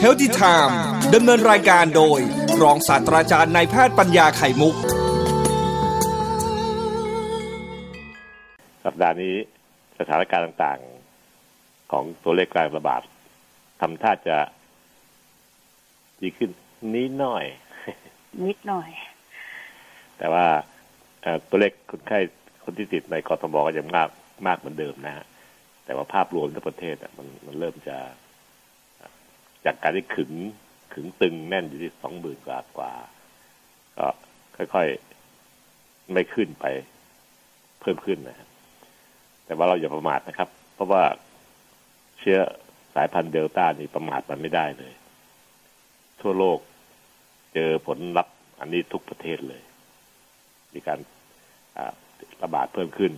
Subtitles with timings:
[0.00, 0.78] เฮลติไทม์
[1.14, 2.20] ดำเนินรายการโดย
[2.62, 4.74] รองศาสตราจารย์นายแพทย์ปัญญาไข่มุก
[8.84, 9.34] สัปดาห์นี้
[9.98, 13.02] สถานการณ์ต่างๆ ของตัวเลขการระบาด
[13.80, 14.36] ทำท่าจะ
[16.22, 16.50] ดีขึ้น
[16.94, 17.44] นิดหน่อย
[18.46, 18.88] นิดหน่อย
[20.18, 20.46] แต่ว่า
[21.22, 22.18] เอ่อตัวเลขคนไข้
[22.64, 24.08] คนที่ติดในกรทมก็ยังมาก
[24.46, 25.24] มากเหมือนเดิมนะฮะ
[25.92, 27.96] แต่ว่าภาพรวมทั้งประเทศอะมันมันเริ่มจะ
[29.64, 30.32] จากการที่ขึง
[30.92, 32.92] ขึงตึงแน่นอยู่ที่สองหมื่นกว่ากว่า
[33.96, 34.06] ก็
[34.56, 36.64] ค่อยๆไม่ขึ้นไป
[37.80, 38.48] เพิ่มขึ้นนะ
[39.44, 41.02] แต่ว่าเราอย่าประมาทนะครับ เพราะว่า
[42.18, 42.38] เชื้อ
[42.94, 44.92] สายพันธุ์เดลต้านี่ประมาทมันไม่ได้เลย
[46.20, 46.58] ทั่วโลก
[47.54, 49.62] เจอผลลัพธ์อันนี้ทุกประเทศเลย
[50.74, 50.98] มีการ
[52.42, 53.12] ระบาดเพิ่มขึ้น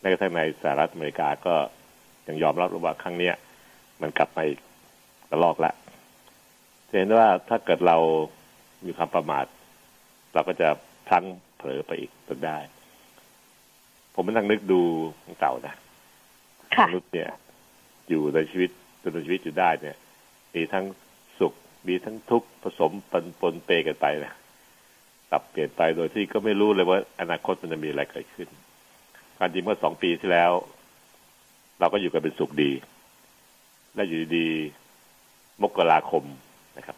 [0.00, 1.54] แม้กระทั่งในสหรัฐอเมริกาก็
[2.28, 3.34] ยังยอมรับว่าครั้งเนี้ย
[4.00, 4.58] มันกลับมาอีก
[5.30, 5.72] ระลอกละ
[6.88, 7.96] จะเห็นว่าถ้าเกิดเรา
[8.86, 9.46] มีความประมาท
[10.34, 10.68] เราก็จะ
[11.06, 11.24] พลั้ง
[11.56, 12.58] เผลอไปอีกจนได้
[14.14, 14.80] ผมมานั่งนึกดู
[15.24, 15.74] ของเก่านะ
[16.74, 17.30] ค่ะมนุษย์เนี่ย
[18.08, 18.70] อยู่ในชีวิต
[19.02, 19.96] ดำเนินชีวิตอยู่ได้เนี่ย
[20.54, 20.84] มีทั้ง
[21.38, 21.54] สุข
[21.88, 24.32] มีทั้งทุกข์ผสมปนปนเปกันไปนะ
[25.30, 28.48] ปรับเปลี่ยนไปโดยที่ก็ไม่รู้เลยว่า อนาคตมันจะมีอะไรเกิดขึ้น
[29.38, 30.52] ความจริงเมื่อสองปีที่แล้ว
[31.80, 32.70] เราก็อยู่กันเป็นสุขดี
[33.94, 34.48] และอยู่ดี
[35.62, 36.24] มกราคม
[36.76, 36.96] นะครับ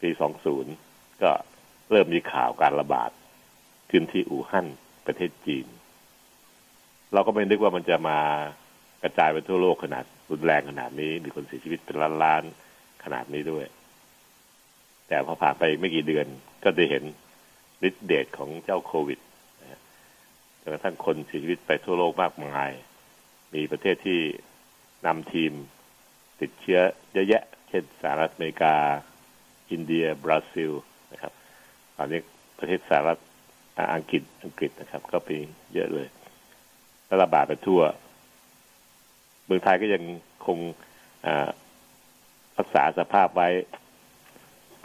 [0.00, 0.72] ปีสองศูนย์
[1.22, 1.30] ก็
[1.90, 3.10] เริ่มมีข่าวการระบาด
[3.90, 4.66] ขึ้นที่อู่ฮั่น
[5.06, 5.66] ประเทศจีน
[7.12, 8.18] เราก็ไม่นึกว่ามันจะมา
[9.02, 13.66] กระจายไปทั่วโลกขนาดรุนแรงขนาดนี้ มีคนเสียชีวิตเป็นล้านๆขนาดนี้ด้วย
[15.08, 16.26] แต่พอผ่านไปไม่กี่เดือน
[16.64, 17.04] ก็ได้เห็น
[17.88, 19.18] ฤทธิ์เดชของเจ้าโควิด
[20.70, 22.70] นกระทั่งคนเสียชีวิตไปทั่วโลกมากมาย
[23.54, 24.20] มีประเทศที่
[25.06, 25.52] นำทีม
[26.40, 26.80] ติดเชื้อ
[27.12, 28.74] เยอะแยะ เช่นสหรัฐอเมริกา
[29.70, 30.72] อินเดีย บราซิล
[31.12, 31.32] นะครับ
[31.96, 32.20] ตอนนี้
[32.58, 33.18] ประเทศสหรัฐ
[33.94, 35.28] อังกฤษอังกฤษนะครับ ก็ไป
[35.74, 36.08] เยอะเลย
[37.22, 37.80] ระบาดไปทั่ว
[39.44, 40.02] เมืองไทยก็ยัง
[40.46, 40.58] คง
[42.58, 43.48] รักษาสภาพไว้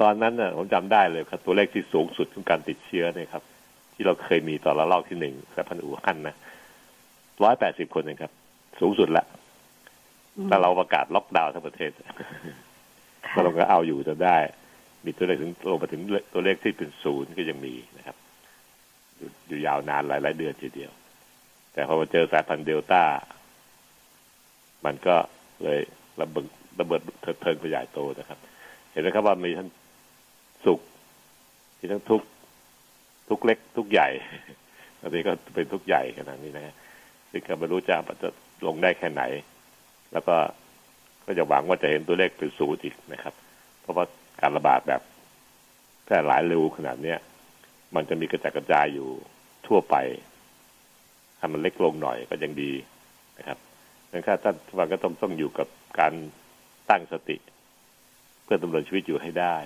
[0.01, 3.43] ตอนนั้นนะผมจำได้เลยครับ ตัวเลขที่สูงสุดของการติดเชื้อเนี่ยครับ
[3.95, 6.35] ที่เราเคยมีต่อละลอกที่หนึ่งสายพันธุ์อู่ฮั่นนะ
[7.43, 8.31] ร้อยแปดสิบคนเองครับ
[8.79, 9.25] สูงสุดละ
[10.37, 12.15] อืมแล้วเราประกาศล็อกดาวน์ทั้งประเทศค่ะ
[13.33, 14.37] ก็เราก็เอาอยู่จนได้
[15.05, 16.01] มีตัวเลขถึงลงมาถึง
[16.33, 18.17] ตัวเลขที่เป็นศูนย์ก็ยังมีนะครับ
[19.17, 20.91] อยู่อยู่ยาวนานหลายหลายๆเดือนทีเดียว
[21.73, 23.03] แต่พอมาเจอสายพันธุ์เดลต้า
[24.85, 25.15] มันก็
[25.63, 25.79] เลย
[26.21, 26.45] ระเบิด
[26.79, 28.39] ระเบิดเถิดเทิงขยายโตนะครับ
[28.91, 29.69] เห็นไหมครับว่ามีทั้ง
[30.65, 30.79] สุข
[31.79, 32.25] มีทั้งทุกข์
[33.29, 34.09] ทุกเล็กทุกใหญ่
[34.99, 36.75] ตอนนี้ก็เป็นทุกใหญ่ขนาดนี้นะ
[37.31, 38.29] ซึ่งก็ไม่รู้จะจะ
[38.67, 39.23] ลงได้แค่ไหน
[40.13, 40.35] แล้วก็
[41.25, 43.33] ก็จะหวังว่าจะเห็นตัวเลขเป็นศูนย์อีกนะครับ
[43.81, 44.05] เพราะว่า
[44.41, 45.01] การระบาดแบบ
[46.05, 47.19] แพร่หลายเร็วขนาดเนี้ย
[47.95, 49.09] มันจะมีกระจายกระจายอยู่
[49.67, 49.95] ทั่วไป
[51.39, 52.71] ถ้ามันเล็กลงหน่อยก็ยังดี
[53.37, 53.57] นะครับ
[54.11, 55.67] ดังนั้นท่านทุกวันก็ต้องต้องอยู่กับ
[55.99, 56.13] การ
[56.89, 57.37] ตั้งสติ
[58.43, 59.57] เพื่อดำเนินชีวิตอยู่ให้ได้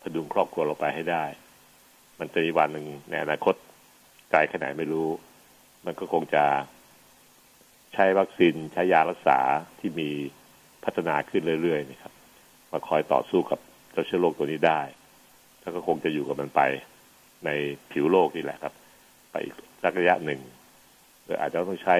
[0.00, 1.24] พดุงครอบครัวเราไปให้ได้
[2.22, 3.54] มันจะมีวันหนึ่งในอนาคต
[4.30, 5.08] ไกลแค่ไหนไม่รู้
[5.86, 6.44] มันก็คงจะ
[7.94, 9.38] ใช้วัคซีนใช้ยารักษา
[9.78, 10.08] ที่มี
[10.84, 12.12] พัฒนาขึ้นเรื่อยๆนะครับ
[12.72, 13.60] มาคอยต่อสู้กับ
[13.92, 14.80] เจ้าเชื้อโรคตัวนี้ได้
[15.60, 16.60] แล้วก็คงจะอยู่กับมันไป
[17.44, 17.50] ใน
[17.90, 18.74] ผิวโลกนี่แหละครับ
[19.30, 20.40] ไปอีกสักระยะหนึ่ง
[21.24, 21.96] หรืออาจจะต้องใช้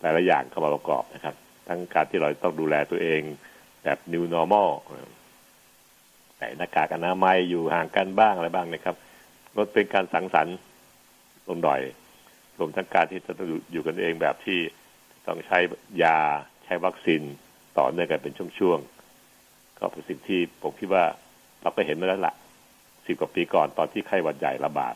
[0.00, 1.34] หลายๆอย่างเข้ามาประกอบนะครับ
[1.68, 3.20] ทั้งการที่เราต้องดูแลตัวเอง
[3.84, 4.70] แบบ new normal
[6.36, 8.96] ใส่หน้ากากอนามัยอยู่ห่างกันบ้างอะไรบ้างนะครับ
[9.56, 10.56] ลดเป็นการสังสรรค์
[11.48, 11.80] ลงหน่อย
[12.58, 14.58] รวมทั้งการที่จะต้องอยู่กันเองแบบที่
[15.26, 15.58] ต้องใช้
[16.02, 16.18] ยา
[16.64, 17.22] ใช้วัคซีน
[17.78, 21.04] ต่อเนื่องกันเป็นช่วงๆก็เป็นสิ่งที่ผมคิดว่า
[21.62, 22.34] เราก็เห็นมาแล้วละ่ะ
[23.06, 24.94] สิบกว่าปีก่อนตอนที่ไข้หวัดใหญ่ระบาด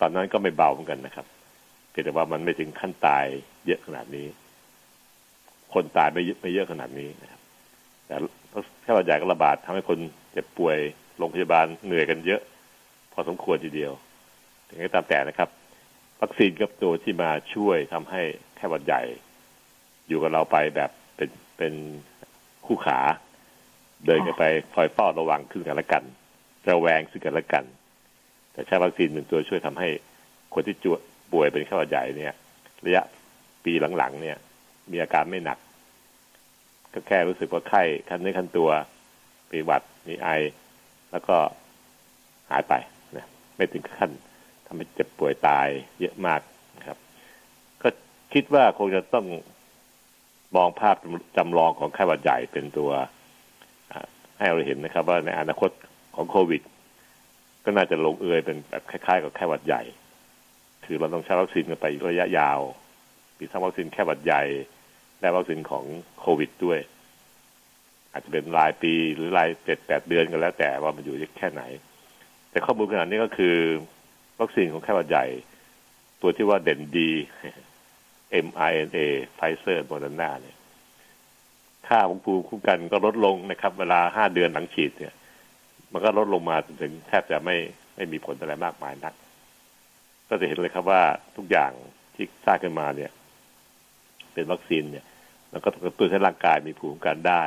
[0.00, 1.26] ตอนนั้นก็ไม่เบาเหมือนกันนะครับ
[1.90, 3.24] เพียงแต่ว่ามันไม่ถึงขั้นตาย
[3.66, 4.26] เยอะขนาดนี้
[5.74, 7.40] คนตายไม่เยอะไม่เยอะขนาดนี้นะครับ
[8.06, 8.14] แต่
[8.82, 9.98] ไข้หวัดใหญ่ก็ระบาดทำให้คน
[10.32, 10.78] เจ็บป่วย
[11.18, 12.40] โรงพยาบาลเหนื่อยกันเยอะ
[13.12, 13.92] พอสมควรทีเดียว
[14.68, 15.48] ถึงไงตามแต่นะครับ
[16.20, 18.22] วัคซีนกับตัวที่มาช่วยทำให้
[18.56, 19.02] ไข้หวัดใหญ่
[20.08, 21.72] อยู่กับเราไปแบบเป็นเป็น
[22.66, 22.98] คู่ขา
[24.06, 24.44] เดินกันไป
[24.74, 26.04] คอยเฝ้าระวังซึ่งกันและกัน
[26.68, 27.64] ระแวงซึ่งกันและกัน
[28.52, 29.88] แต่ใช้วัคซีนเป็นตัวช่วยทำให้
[30.54, 30.96] คนที่จว
[31.32, 32.34] ป่วยเป็นไข้หวัดใหญ่เนี่ย
[32.84, 33.02] ระยะ
[33.64, 34.36] ปีหลังๆเนี่ย
[34.90, 35.58] มีอาการไม่หนัก
[36.92, 38.70] ก็แค่รู้สึกว่าไข้คันเนื้อคันตัว
[39.52, 40.28] มีหวัดมีไอ
[41.10, 41.36] แล้วก็
[42.50, 42.74] หายไป
[43.62, 44.10] ไม่ถึงขั้น
[44.66, 45.68] ทำให้เจ็บป่วยตาย
[46.00, 46.40] เยอะมาก
[46.86, 46.98] ครับ
[47.82, 47.88] ก็
[48.32, 49.26] คิดว่าคงจะต้อง
[50.56, 50.96] มองภาพ
[51.36, 52.90] จำลองของไข้หวัดใหญ่เป็นตัว
[54.38, 55.70] ให้เราเห็นนะครับ ว่าในอนาคต
[56.14, 56.62] ของโควิด
[57.64, 59.82] ก็น่าจะลงเอยเป็นแบบคล้ายๆ กับไข้หวัดใหญ่
[60.84, 62.60] คือเราต้องใช้วัคซีนกันไประยะยาว
[63.38, 64.42] มีทั้งวัคซีนแค่หวัดใหญ่
[65.20, 65.84] และวัคซีนของ
[66.20, 66.80] โควิดด้วย
[68.12, 71.62] อาจจะเป็นรายปีหรือรายเจ็ดแปดเดือนกันแล้วแต่ว่ามันอยู่แค่ไหน
[72.52, 73.56] แต่ข้อมูลขณะนี้ก็คือ
[74.40, 75.26] วัคซีนของไข้หวัดใหญ่
[76.20, 77.10] ตัวที่ว่าเด่นดี
[78.46, 78.98] mRNA
[79.34, 80.56] ไฟเซอร์โมเดอร์นาเนี่ย
[81.88, 85.14] ค่าของภูมิคุ้มกันก็ลดลงนะครับ เวลาห้าเดือนหลังฉีดเนี่ย
[85.92, 87.56] มันก็ลดลงมาถึงแทบจะไม่
[87.96, 89.14] ไม่มีผลอะไรมากมายนัก
[90.28, 91.02] ก็จะเห็นเลยครับว่า
[91.36, 91.72] ทุกอย่าง
[92.14, 93.10] ที่สร้างขึ้นมาเนี่ย
[94.32, 95.04] เป็นวัคซีนเนี่ย
[95.52, 97.42] มันก็กระตุ้นให้ร่างกายมีภูมิคุ้มกันได้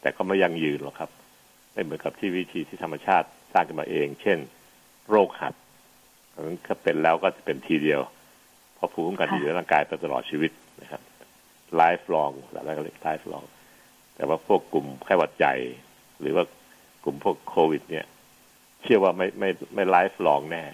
[0.00, 1.10] แต่ก็ไม่ยั่งยืนหรอกครับ
[1.72, 4.38] ไม่เหมือนกับที่วิธีที่ธรรมชาติ สร้างขึ้นมาเอง เช่น
[5.10, 5.54] โรคหัด
[6.46, 8.00] นั้นถ้าเป็นแล้วก็จะเป็นทีเดียว
[8.74, 10.50] เพราะภูมิคุ้มกันอยู่ในร่างกายไปตลอดชีวิต
[10.82, 11.02] นะครับ
[11.76, 13.44] ไลฟ์ลองแล้วก็เรียกไลฟ์ลอง
[14.16, 15.54] แต่ว่าพวกกลุ่มไข้หวัดใหญ่
[16.20, 16.44] หรือว่า
[17.04, 18.06] กลุ่มพวกโควิด เนี่ย
[18.82, 20.64] เชื่อว่าไม่ไม่ไม่ไลฟ์ลองแน่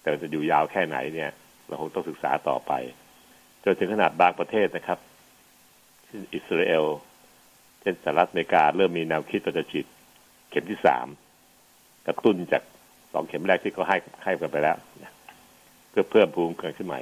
[0.00, 1.30] แต่จะอยู่ยาวแค่ไหนเนี่ย
[1.66, 2.72] เราคงต้องศึกษาต่อไป
[3.64, 4.98] จนถึงขนาดบางประเทศนะครับ
[6.04, 6.84] เช่นอิสราเอล
[7.80, 9.86] เช่นสหรัฐอเมริกาเริ่มมีแนวคิดจะฉีด
[10.50, 11.06] เข็มที่สาม
[12.06, 12.62] กระตุ้นจาก
[13.12, 14.76] สองเข็มแรกที่เขาให้ให้กันไปแล้ว
[15.90, 17.00] เพื่อเพิ่มภูมิคุ้มกันขึ้นใหม่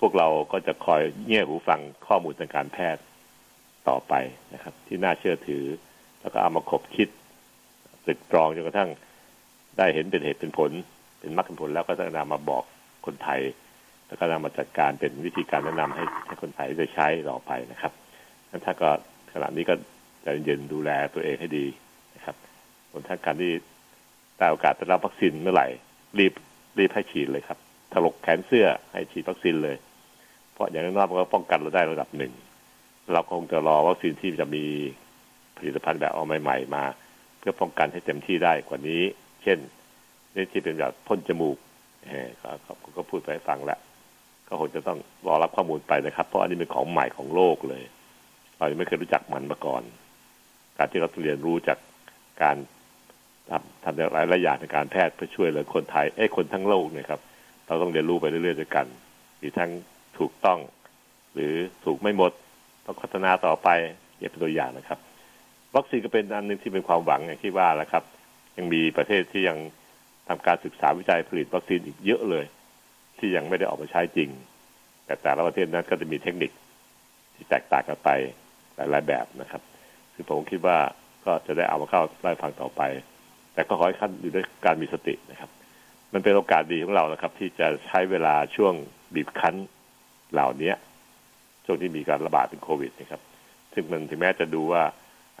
[0.00, 3.02] พวกเราก็จะคอยเงี่ยหูฟังข้อมูลทางการแพทย์
[3.88, 4.14] ต่อไป
[4.54, 5.64] นะครับ ที่น่าเชื่อถือ
[6.20, 7.08] แล้วก็เอามาคบคิด
[8.06, 8.90] ตึกตรองจนกระทั่ง
[9.78, 10.70] ได้เห็นเป็นเหตุเป็นผล
[11.18, 12.64] เป็นมรรคผลแล้วก็จะนำมาบอก
[13.06, 13.40] คนไทย
[14.06, 17.92] แล้วก็นำมาจัดการเป็นวิธีการแนะนำให้ให้คนไทยได้ใช้ต่อไปนะครับ
[18.50, 18.90] นั้นถ้าก็
[19.32, 19.74] ขณะนี้ก็
[20.24, 21.66] จะเย็นดูแลตัวเองให้ดี
[22.14, 22.36] นะครับ
[22.92, 23.52] คนท่านการที่
[24.38, 25.66] ได้โอกาสได้รับวัคซีนเมื่อไหร่
[26.18, 26.32] รีบ
[26.78, 27.58] รีบให้ฉีดเลยครับ
[27.92, 29.76] ถลกแขนเสื้อให้ฉีดวัคซีนเลย
[30.52, 32.32] เพราะอย่างน้อยมันก็ป้องกันเราได้ระดับหนึ่ง
[33.12, 34.64] เราคงจะรอวัคซีนที่จะมี
[35.56, 36.84] ผลิตภัณฑ์แบบเอาใหม่ ๆ มา
[37.38, 39.02] เพื่อป้องกันให้เต็มที่ได้กว่านี้
[39.42, 39.58] เช่น
[40.34, 41.56] นี่ที่เป็นแบบพ่นจมูก
[42.06, 43.78] เออครับก็พูดไปฟังแล้ว
[44.48, 47.82] ก็คงจะต้องรอรับข้อมูลไปนะครับ เพราะอันนี้เป็นของใหม่ของโลกเลย
[48.58, 49.82] เรายังไม่เคยรู้จักมันมาก่อน
[50.78, 51.78] การที่เราเรียนรู้จาก
[52.42, 52.56] การ
[53.50, 57.20] ทำทำหลายหลายอย่างในการแพทย์เพื่อช่วยเหลือคนไทยไอ้คนทั้งโลกเนี่ยครับ
[57.66, 58.86] เราต้องเรียนรู้ไปเรื่อยๆด้วยกัน
[59.42, 59.70] มีทั้ง
[60.18, 60.58] ถูกต้อง
[61.34, 61.54] หรือ
[61.84, 62.32] ถูกไม่หมด
[62.84, 63.68] ต้องพัฒนาต่อไป
[64.18, 64.98] เก็บเป็นตัวอย่างนะครับ
[65.76, 68.04] วัคซีนก็เป็นอันหนึ่งที่เป็นความหวังอย่างที่ว่าแล้วครับ
[68.56, 69.58] ยังมีประเทศที่ยัง
[70.28, 72.44] ทำการศึกษาวิจัยผลิตวัคซีนอีกเยอะเลย
[73.18, 74.28] ที่ยังไม่ได้ออกมาใช้จริง
[75.04, 76.50] แต่แต่ละประเทศนั้นก็จะมีเทคนิค
[77.34, 78.10] ที่แตกต่างกันไป
[78.76, 79.62] หลายๆแบบนะครับ
[80.14, 80.78] ซึ่งผมคิดว่า
[81.26, 82.82] ก็จะได้เอามาเข้าไล่ฟังต่อไป
[83.54, 85.50] แต่ก็ขอให้ขั้นอยู่ด้วยการมีสตินะครับ
[86.12, 88.74] มันเป็นโอกาสดีของเรานะครับ ที่จะใช้เวลาช่วง
[89.14, 89.54] บีบคั้น
[90.32, 90.72] เหล่านี้
[91.64, 93.20] ช่วงที่มีการระบาดเป็นโควิดนะครับ
[93.72, 94.82] ซึ่งมันถึงแม้จะดูว่า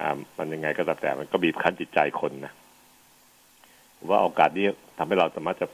[0.00, 2.52] อ่ามันยังไงก็ตามแต่มันก็บีบคั้นจิตใจคนนะ
[4.10, 4.66] ว่าโอกาสนี้
[4.98, 5.66] ทำให้เราสามารถจะ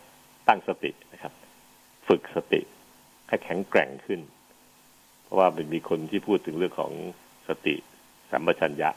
[0.49, 1.33] ตั้งสตินะครับ
[2.09, 2.61] ฝึกสติ
[3.29, 4.21] ให้แข็งแกร่งขึ้น
[5.23, 6.93] เพราะว่ามันมีคนที่พูดถึงเรื่องของ
[7.49, 7.75] สติ
[8.31, 8.91] สัมปชัญญะ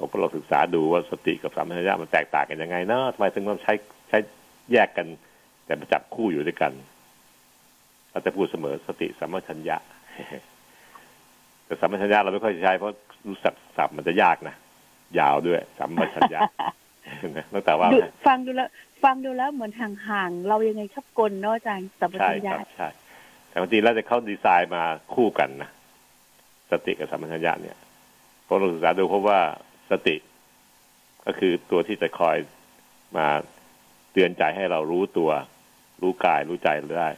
[0.00, 3.72] ผมก็เราศึกษาดูว่าสติกับสัมปชัญญะมันแตกต่างกันยังไงเนาะทำไมถึงต้องใช้
[4.08, 4.18] ใช้
[4.72, 5.06] แยกกัน
[5.64, 6.72] แต่มาจับคู่อยู่ด้วยกัน
[8.10, 9.76] เราจะพูดเสมอสติสัมปชัญญะ
[11.64, 12.96] แต่สัมปชัญญะเราไม่ค่อยใช้เพราะ
[13.26, 14.54] รู้สับสับมันจะยากนะ
[15.18, 16.40] ยาวด้วย สัมปชัญญะ
[17.52, 17.88] ตั้งแต่ว่า
[18.26, 18.68] ฟังดูแล้ว
[19.04, 19.72] ฟังดูแล้วเหมือน
[20.08, 22.88] ห่างๆเรายังไงชับกลเนาะอาจารย์สัมปชัญญะใช่
[23.48, 24.82] แต่บางทีแล้วจะเข้าดีไซน์มา
[25.14, 25.70] คู่กันนะ
[26.70, 27.76] สติกับสัมปชัญญะเนี่ย
[28.44, 29.40] เพราะเราศึกษาดูพบว่า
[29.90, 30.16] สติ
[31.24, 32.36] ก็คือตัวที่จะคอย
[33.16, 33.26] มา
[34.12, 35.30] เตือนใจให้เรารู้ตัว
[36.02, 36.68] รู้กายรู้ใจ
[37.00, 37.10] ได้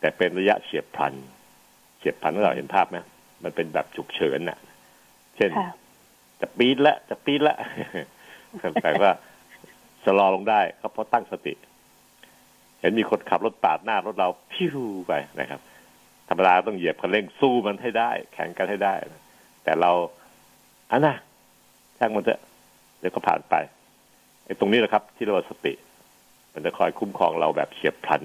[0.00, 1.14] แต่เป็นระยะเฉียบพลัน
[1.98, 2.98] เฉียบพลันเราเห็นภาพไหม
[3.44, 4.58] มันเป็นแบบฉุกเฉินน่ะ
[5.36, 5.50] เช่น
[6.40, 7.56] จะปีดละจะปีดละ
[8.82, 9.10] แต่ว่า
[10.04, 11.54] ชะลอลงได้ก็เพราะตั้งสติ
[12.80, 15.60] เห็นมีคนขับรถปาดหน้ารถเราพิ้วไปนะครับ
[16.28, 18.94] ธรรมดาต้องเหยียบคันเร่งสู้มันให้ได้ แข่งกันให้ได้
[19.64, 19.90] แต่เรา
[20.90, 21.16] อันน่ะ
[21.98, 22.40] ช่างมันเถอะ
[23.00, 23.54] เดี๋ยวก็ผ่านไป
[24.44, 25.74] ไอ้ตรงนี้แหละครับ ที่เราสติ
[26.54, 28.22] มันจะคอยคุ้มครองเราแบบเฉียบพลัน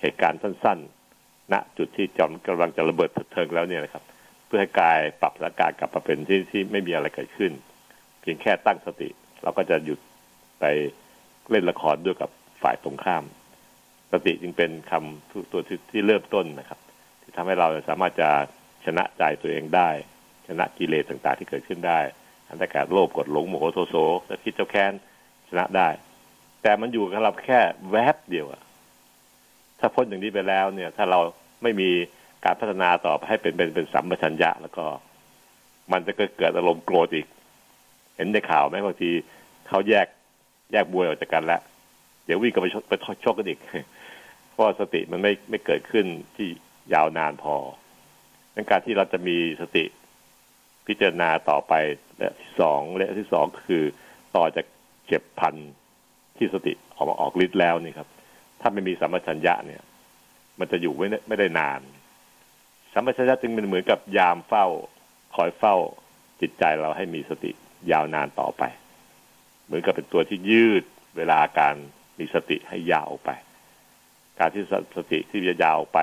[0.00, 4.02] เหตุการณ์สั้นๆ ณ จุดที่จอมกำลังจะระเบิดเทิงแล้วเนี่ยนะครับ
[4.46, 7.52] เพื่อให้กายปรับสถานการณ์กลับมาเป็นที่ที่ไม่มีอะไรเกิดขึ้น
[8.20, 9.08] เพียงแค่ตั้งสติ
[9.42, 9.98] เราก็จะหยุด
[10.60, 10.64] ไป
[11.50, 12.30] เล่นละครด้วยกับ
[12.62, 13.24] ฝ่ายตรงข้าม
[14.12, 16.78] สติจึงเป็นคำตัวที่ที่เริ่มต้นนะครับ
[17.22, 18.28] ที่ทำให้เราสามารถจะ
[18.84, 19.90] ชนะใจตัวเองได้
[20.48, 22.00] ชนะกิเลสต่างๆที่เกิดขึ้นได้
[22.50, 23.96] อันตรการโลภกดหลงโมโหโทโส
[24.26, 24.92] และคิดเจ้าแค้น
[25.48, 25.88] ชนะได้
[26.62, 27.60] แต่มันอยู่กับเราแค่
[27.90, 28.62] แวบเดียวอะ
[29.78, 31.20] ถ้าพ้นอย่างนี้ไปแล้วเนี่ย ถ้าเรา
[31.62, 31.90] ไม่มี
[32.44, 34.84] การพัฒนาต่อไปให้เป็นเป็นเป็นสัมปชัญญะ แล้วก็
[35.92, 37.26] มันจะเกิดอารมณ์โกรธอีก
[38.16, 39.10] เห็นในข่าวไหมบางที
[39.68, 40.06] เขาแยก
[40.72, 41.60] แยกบวยออกจากกันแล้ว
[42.24, 42.92] เดี๋ยววิ่งกันไปชกไป
[43.24, 43.58] ชกกันอีก
[44.52, 46.48] เพราะสติมันไม่ไม่เกิดขึ้นที่
[46.94, 47.54] ยาวนานพอ
[48.54, 49.84] ดังการที่เราจะมีสติ
[50.86, 51.72] พิจารณาต่อไป
[52.18, 53.84] และที่สองและที่สองคือ
[54.36, 54.66] ต่อจาก
[55.06, 55.54] เจ็บพัน
[56.36, 58.08] ที่สติออกมาออกฤทธิ์แล้วนี่ครับ
[58.60, 59.82] ถ้าไม่มีสัมปชัญญะเนี่ย
[60.58, 61.80] มันจะอยู่ไม่ไม่ได้นาน
[62.92, 64.66] สัมปชัญญะจึงเป็นเหมือนกับยามเฝ้า
[65.34, 65.76] คอยเฝ้า
[66.40, 67.50] จิตใจเราให้มีสติ
[67.92, 68.62] ยาวนานต่อไป
[69.64, 70.84] เหมือนกับเป็นตัวที่ยืด
[71.16, 71.74] เวลาการ
[72.18, 73.30] มีสติให้ยาวไป
[74.38, 74.62] การที่
[74.96, 75.98] สติที่จะยาวไป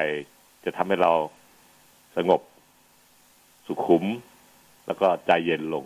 [0.65, 1.13] จะทำให้เรา
[2.17, 2.41] สงบ
[3.67, 4.05] สุขุม
[4.85, 5.85] แล้วก็ใจเย็นลง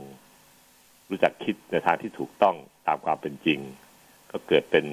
[1.09, 2.55] รู้จักคิดในทางที่ถูกต้อง
[2.87, 3.59] ตามความเป็นจริง
[4.31, 4.85] ก็เกิดเป็น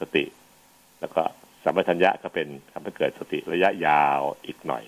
[0.00, 0.24] สติ
[1.00, 1.22] แล้วก็
[1.64, 4.84] สัมปชัญญะก็เป็นทำให้เกิดสติระยะยาวอีกหน่อย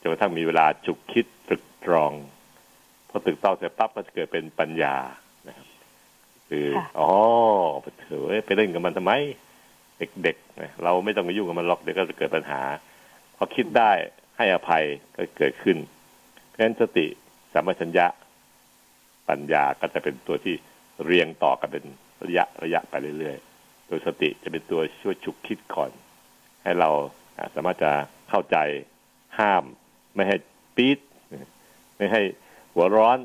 [0.00, 2.12] จนกระทั่งมีเวลาจุกคิดตรึกตรอง
[3.08, 4.96] พอตรึกต้องเสร็จปั๊บก็จะเกิดเป็นปัญญา
[5.48, 5.66] นะครับ
[6.48, 6.66] คือ
[6.98, 7.10] อ๋อ
[7.82, 9.12] ไปเถอะไปเล่นกับมันทำไม
[10.22, 12.60] เด็กๆนะเราไม่ต้องไปยุ่งกับมันหรอกเดี๋ยวก็จะเกิดปัญหา
[13.36, 13.90] พอคิดได้
[14.36, 14.84] ให้อภัย
[15.16, 15.76] ก็เกิดขึ้น
[16.48, 17.06] เพราะฉะนั้นสติ
[17.56, 18.06] สัมปชัญญะ
[19.28, 20.54] ปัญญาก็จะเป็นตัวที่
[21.04, 21.84] เรียงต่อกันเป็น
[22.26, 25.90] ระยะระยะไปเรื่อยๆ โดยสติจะเป็นตัวช่วยฉุกคิดก่อน
[26.62, 26.90] ให้เรา
[27.54, 27.92] สามารถจะ
[28.30, 28.56] เข้าใจ
[29.38, 29.64] ห้าม
[30.14, 30.36] ไม่ให้
[30.76, 30.98] ปี๊ด
[31.96, 32.22] ไม่ให้
[32.74, 33.18] หัวร้อน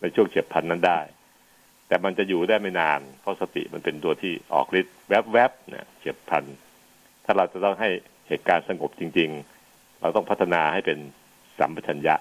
[0.00, 1.00] ในช่วงเจ็บพันนั้นได้
[1.88, 6.44] แต่มันจะอยู่ได้ไม่นาน เพราะสติมันเป็นตัวที่ออกฤทธิ์แวบๆเนี่ยเจ็บพัน
[7.24, 7.90] ถ้าเราจะต้องให้
[8.28, 9.30] เหตุการณ์สงบจริง
[9.66, 10.98] ๆ เราต้องพัฒนาให้เป็น
[11.58, 12.14] สัมปชัญญะ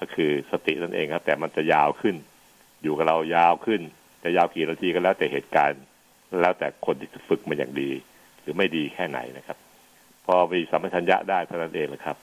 [0.00, 2.16] ก็คือสตินั่นเองครับ แต่มันจะยาวขึ้น
[2.82, 3.80] อยู่กับเรายาวขึ้น
[4.24, 5.82] จะยาวกี่นาทีก็แล้วแต่เหตุการณ์
[6.40, 7.90] แล้วแต่คนที่ฝึกมาอย่างดี
[8.40, 9.58] หรือไม่ดีแค่ไหนนะครับ
[10.26, 12.16] พอมีสัมปชัญญะได้เท่านั้นเองนะครับ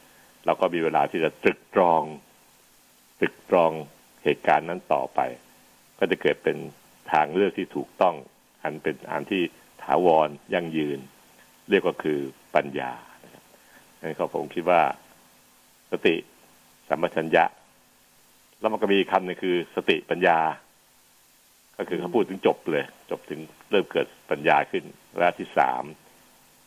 [0.46, 2.04] เราก็มีเวลาที่จะตรึกตรอง
[3.20, 3.72] ตรึกตรอง
[4.24, 5.20] เหตุการณ์นั้นต่อไป
[6.00, 6.58] ก็จะเกิดเป็น
[7.12, 8.16] ทางเลือกที่ถูกต้อง
[8.64, 9.44] อันเป็นอันที่
[9.84, 11.00] ถาวรยั่งยืน
[11.70, 12.20] เรียกว่าคือ
[12.56, 12.92] ปัญญา
[13.24, 13.44] นะครับ
[14.02, 14.82] นั่นก็ผมคิดว่า
[15.92, 16.16] สติ
[16.90, 17.44] สัมปชัญญะ
[18.60, 20.40] แล้วมันก็มีคำหนึงคือสติปัญญา
[21.78, 23.40] ก็คือเขาพูดถึงจบเลย จบถึง
[23.72, 24.84] เริ่มเกิดปัญญาขึ้น
[25.18, 25.84] ระยะที่สาม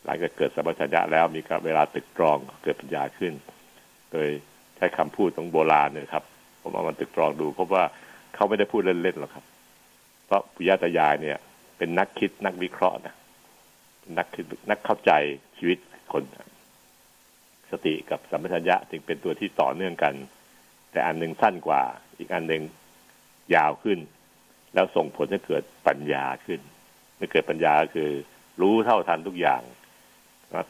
[0.04, 3.32] หลังจากเกิดสัมปชัญญะแล้วมีเวลาตึกตรองเกิดปัญญาขึ้น
[4.12, 4.28] โดย
[4.76, 6.24] ใช้คำพูดของโบราณเนี่ยครับ
[6.62, 7.84] ผมเอามันตึกตรองดูพบว่า
[8.34, 9.44] เขาไม่ได้พูดเล่นๆหรอกครับ
[10.26, 11.38] เพราะปุยาตายายเนี่ย
[11.78, 13.14] เป็นนักคิดนักวิเคราะห์นะ
[14.18, 15.12] นักคิดนักเข้าใจ
[15.58, 15.78] ชีวิต
[16.12, 16.22] คน
[17.70, 20.14] สติกับสัมปชัญญะจึงเป็นตัวที่ต่อเนื่องกัน
[20.92, 21.82] แต่อันหนึ่งสั้นกว่า
[22.18, 22.62] อีกอันหนึ่ง
[23.54, 23.98] ยาวขึ้น
[24.74, 26.60] แล้วส่งผลให้เกิดปัญญาขึ้น
[27.16, 28.10] เมื่อเกิดปัญญาคือ
[28.60, 29.62] รู้เท่าทันทุกอย่าง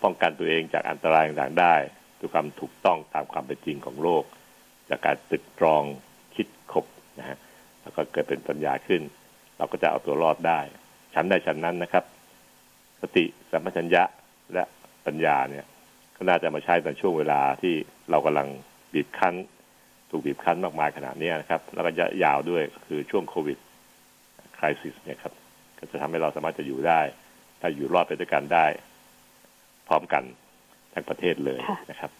[0.02, 1.74] ป้องกันตัวเองจากอันตรายต่างๆได้
[2.18, 4.24] ด้วยความถูกต้องตามความเป็นจริงของโลก
[4.88, 5.82] จากการตึกตรอง
[6.34, 6.84] คิดคบ
[7.18, 7.38] นะฮะ
[7.82, 9.02] แล้วก็เกิดเป็นปัญญาขึ้น
[9.56, 10.60] เราก็จะเอาตัวรอดได้
[11.14, 12.04] ชั้นใดชั้นนั้นนะครับ
[13.00, 14.02] สติสัมปชัญญะ
[14.54, 14.64] และ
[15.06, 15.64] ปัญญาเนี่ย
[16.16, 17.74] ก็น่าจะมาใช้ในช่วงเวลาที่
[18.10, 18.48] เรากำลัง
[18.92, 19.34] บีบคั้น
[20.10, 23.58] ถูกบีบคั้นมากมายขนาดนี้นะครับแล้วก็จะยาวด้วยก็คือช่วงโควิด
[24.58, 25.32] คริสิสเนี่ยครับ
[25.78, 27.00] ก็จะทำให้เราสามารถจะอยู่ได้
[27.60, 28.66] ถ้าอยู่รอดไปด้วยกันได้
[29.88, 30.22] พร้อมกัน
[30.94, 32.10] ทั้งประเทศเลยนะครับ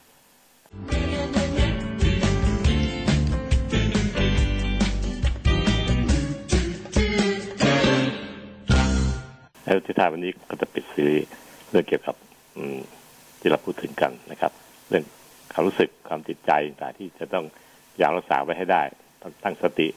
[9.64, 11.28] แล้วที่ทายวันนี้ก็จะปิดซีรีส์
[11.70, 12.16] เรื่องเกี่ยวกับ
[13.40, 14.52] ที่เราพูดถึงกันนะครับ
[14.88, 15.04] เรื่อง
[15.52, 17.44] ความรู้สึกความติดใจต่างที่จะต้อง
[18.00, 18.82] ยาวรักษาไว้ให้ได้
[19.23, 19.88] ต้องตั้งสติ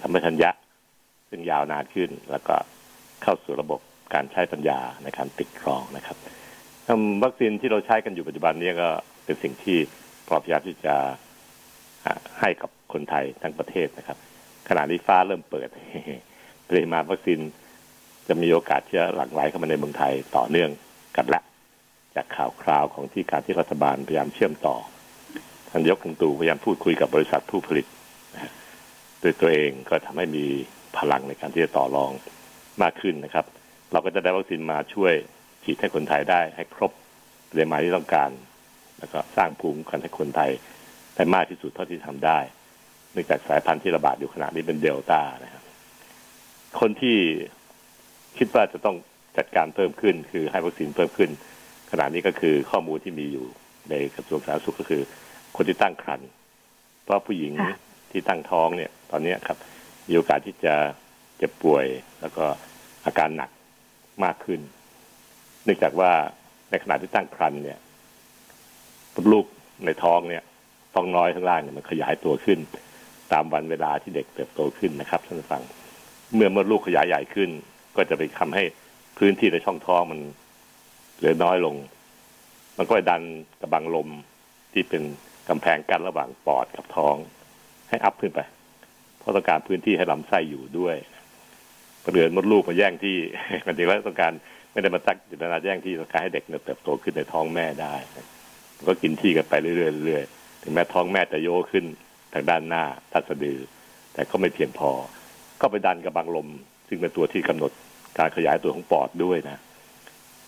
[0.00, 0.50] สัมปชัญญะ
[1.28, 2.54] ซึ่งยาวนานขึ้น แล้วก็
[3.22, 3.80] เข้าสู่ระบบ
[4.14, 6.16] การใช้ปัญญาในการติดครองนะครับ
[7.22, 8.88] วัคซีนที่เราใช้กันอยู่ปัจจุบันนี้ก็
[9.24, 9.78] เป็นสิ่งที่
[10.28, 10.94] พร้อมที่จะ
[12.40, 14.18] ให้กับคนไทยทั้งประเทศนะครับ
[14.68, 15.68] ขณะนี้ฟ้าเริ่มเปิด
[16.68, 17.40] ปริมาณวัคซีน
[18.28, 20.70] จะมีโอกาสที่จะหลั่งไหลเข้ามาในเมืองไทยต่อเนื่อง
[21.16, 21.42] กันละ
[22.16, 24.76] จากข่าวคราวของที่การที่รัฐบาลพยายามเชื่อมต่อ
[25.70, 27.86] ท่านยกคังตูพยายามพูดคุยกับบริษัทผู้ผลิต
[29.20, 30.44] โดยตัวเองก็ทำให้มี
[30.96, 32.12] พลังในการที่จะต่อรอง
[32.82, 33.46] มากขึ้นนะครับ
[33.92, 35.12] เราก็จะได้วัคซีนมาช่วย
[35.64, 36.92] ฉีดให้คนไทยได้ให้ครบ
[37.50, 38.30] ปริมาณที่ต้องการ
[38.98, 40.50] แล้วก็สร้างภูมิคุ้มกันให้คนไทย
[41.14, 42.38] ได้มากที่สุดเท่าที่ทำได้
[43.12, 45.62] เนื่องจากสายพันธุ์ที่ระบาดอยู่ขณะนี้เป็นเดลต้านะครับ
[46.80, 47.18] คนที่
[48.38, 48.96] คิดว่าจะต้อง
[49.38, 51.30] จัดการเพิ่มขึ้น คือให้วัคซีนเพิ่มขึ้น
[51.90, 53.46] ขณะนี้ก็คือข้อมูลที่มีอยู่
[53.90, 55.02] ในกระทรวงสาธารณสุขก็คือ
[55.56, 56.28] คนที่ตั้งครรภ์
[57.04, 57.52] เพราะผู้หญิง
[58.10, 59.58] ที่ตั้งท้องเนี่ย ตอนนี้ครับ
[60.08, 60.74] มีโอกาสที่จะ
[61.36, 61.84] เจ็บป่วย
[62.20, 62.44] แล้วก็
[63.06, 63.50] อาการหนัก
[64.24, 64.60] มากขึ้น
[65.64, 66.12] เนื่องจากว่า
[66.70, 67.78] ในขณะที่ตั้งครรภ์เนี่ย
[69.32, 69.46] ลูก
[69.84, 70.42] ในท้องเนี่ย
[70.94, 72.58] ท้องน้อยข้างล่างเนี่ยมันขยายตัวขึ้น
[73.32, 75.62] ตามวันเวลาที่เด็กเติบโตขึ้นนะครับท่านผู้ฟัง
[76.34, 77.50] เมื่อมดลูกขยายใหญ่ขึ้น
[77.96, 78.64] ก็จะไปทำให้
[79.18, 80.20] พื้นที่ในช่องท้องมัน
[81.16, 81.74] เหลือน้อยลง
[82.78, 83.22] มันก็ไปดัน
[83.60, 84.08] กระบังลม
[84.72, 85.02] ที่เป็น
[85.50, 87.16] กำแพงกั้นระหว่างปอดกับท้อง
[87.88, 88.40] ให้อัพขึ้นไป
[89.18, 90.96] เพราะต้องการพื้นที่ให้ลำไส้อยู่ด้วย
[92.14, 93.16] เดือนมดลูกมาแย่งที่
[93.66, 94.32] มันจริงแล้วต้องการ
[94.72, 97.94] ไม่ได้มาตักจิตนาแย่งที่ต้องการให้เด็กเติบโตขึ้นในท้องแม่ได้
[98.88, 101.84] ก็กินที่กันไปเรื่อยๆถึงแม้ท้องแม่จะโยขึ้น
[102.34, 103.58] ทางด้านหน้าทัศดือ
[104.14, 104.90] แต่ก็ไม่เพียงพอ
[105.60, 106.48] ก็ไปดันกระบังลม
[106.88, 107.72] ซึ่งเป็นตัวที่กำหนด
[108.18, 109.58] การขยายตัวของปอดด้วยนะ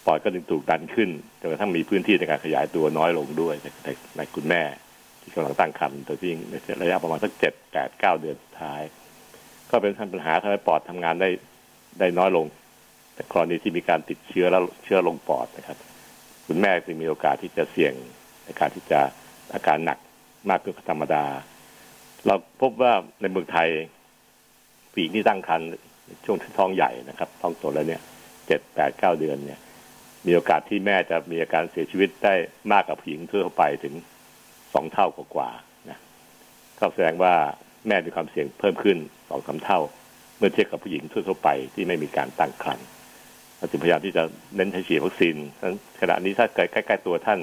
[0.07, 1.09] ปอดก็จึงถูกดันขึ้น
[1.41, 4.63] จนกระทั่งมีพื้นที่ในการขยายตัวน้อยลงด้วยในในคุณแม่
[5.23, 8.83] ที่กำลังตั้งครรภ์ตัวที่ในระยะประมาณสักเจ็ดแปดเก้าเดือนท้าย
[9.71, 11.31] ก็เป็นปัญหาทำให้ปอดทำงานได้
[11.99, 12.47] ได้น้อยลง
[13.15, 15.79] แต่กรณีที่มีการติดเชื้อแล้วเชื้อลงปอดนะครับ
[16.47, 17.93] คุณแม่จึงมีโอกาสที่จะเสี่ยง
[18.45, 19.01] ในการที่จะ
[19.55, 19.99] อาการหนัก
[20.51, 21.25] มากขึ้นธรรมดา
[22.27, 23.69] เราพบว่าในเมืองไทย
[24.93, 25.69] ผู้หญิงที่ตั้งครรภ์
[26.25, 28.01] ช่วงท้องใหญ่นะครับ ท้องโตแล้วเนี่ย
[28.47, 29.61] เจ็ดแปดเก้าเดือนเนี่ย
[30.27, 32.35] มีโอกาสที่แม่จะมีอาการเสียชีวิตได้
[32.73, 33.95] มากกว่าผู้หญิงทั่วไปถึง
[34.75, 35.99] สองเท่ากว่าๆนะ
[36.79, 37.35] ก็แสดงว่า
[37.89, 38.99] แม่มีความเสี่ยงเพิ่มขึ้น
[39.29, 39.81] สองสาเท่า
[40.39, 42.87] เมื่อเทียบกับผู้หญิงทั่วๆไปที่ไม่มีการตั้งครรภ์
[43.59, 44.23] เราจึงพยายามที่จะ
[44.57, 45.37] เน้นให้ฉีดวัคซีน
[46.01, 47.41] ขณะนี้ถ้าเกิดใกล้ๆตัวท่าน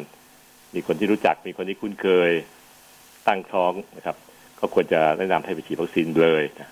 [0.76, 2.32] มีคนที่รู้จักมีคนที่คุ้นเคย
[3.28, 4.16] ตั้งท้องนะครับ
[4.60, 6.70] ก็ควรจะแนะนำให้ไปฉีดวัคซีนเลยนะ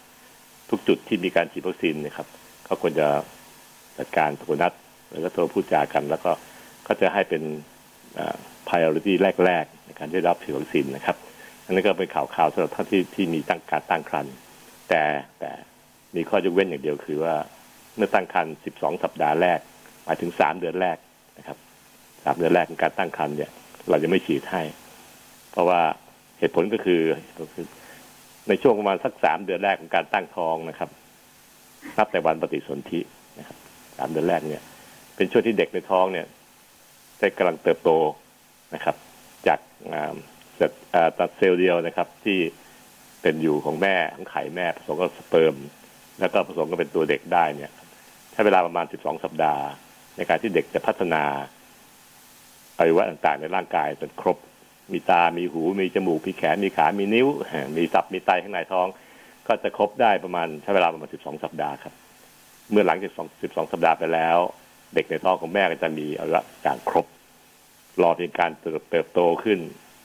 [0.69, 2.27] ทุกจุดที่มีการฉีดวัคซีนนะครับ
[2.67, 3.07] ก็ควรจะ
[3.97, 4.73] จัดการโทรนัด
[5.11, 6.31] แล้วก็โทรพูดจากัน แล้วก็
[6.87, 7.41] ก็จะให้เป็น
[8.69, 9.13] priority
[9.45, 11.17] แรก ๆ ในการได้รับฉีดวัคซีนนะครับ
[11.65, 14.33] อันนี้ก็เป็นข่าวข่าวสำหรับท่านที่ที่มีตั้งการตั้งครรภ์
[14.89, 15.03] แต่
[15.39, 15.51] แต่
[16.15, 17.35] มีข้อยกเว้นอย่างเดียวคือว่า
[17.95, 19.59] เมื่อตั้งครรภ์ 12 สัปดาห์แรก
[20.05, 20.97] หมายถึง 3 เดือนแรก
[21.37, 21.57] นะครับ
[22.23, 23.51] สามเดือนแรกของการตั้งครรภ์เนี่ย
[23.89, 24.61] เราจะไม่ฉีดให้
[25.51, 25.81] เพราะว่า
[26.39, 27.01] เหตุผลก็คือ
[28.47, 30.89] ในช่วงประมาณสักสามเดือนแรกของการตั้งท้องนะครับ
[31.97, 32.99] นับแต่วันปฏิสนธิ
[33.39, 33.57] นะครับ
[33.97, 34.61] สามเดือนแรกเนี่ย
[35.15, 36.25] เป็นช่วงที่เด็กในท้องเนี่ย
[37.19, 37.89] ได้กำลังเติบโต
[38.75, 38.95] นะครับ
[39.47, 39.59] จาก
[41.19, 42.39] ตัดเซลล์เดียวนะครับ ที่
[43.21, 45.55] เป็นอยู่ของแม่ของไข่แม่ผสมกับสเปิร์ม
[46.19, 47.71] แล้วก็ผสมกับเป็นตัวเด็กได้เนี่ย
[48.31, 49.65] ใช้เวลาประมาณสิบสองสัปดาห์
[50.17, 51.23] ในการที่เด็กจะพัฒนา
[52.77, 54.37] อวัยวะต่างๆ ในร่างกายจนครบ
[54.93, 57.27] มีตา มีหู มีจมูก มีแขน มีขา มีนิ้ว
[57.77, 58.87] มีตับ มีไตข้างในท้อง
[59.47, 61.93] ก็จะครบได้ประมาณใช้เวลาประมาณสิบสองสัปดาห์ครับ
[62.71, 64.37] เมื่อหลังจากสิบสองสัปดาห์ไปแล้ว
[64.93, 67.05] เด็กในท้องของแม่ก็จะมีอวัยวะต่างครบ
[68.01, 69.59] รอเพียงการเติบโตขึ้น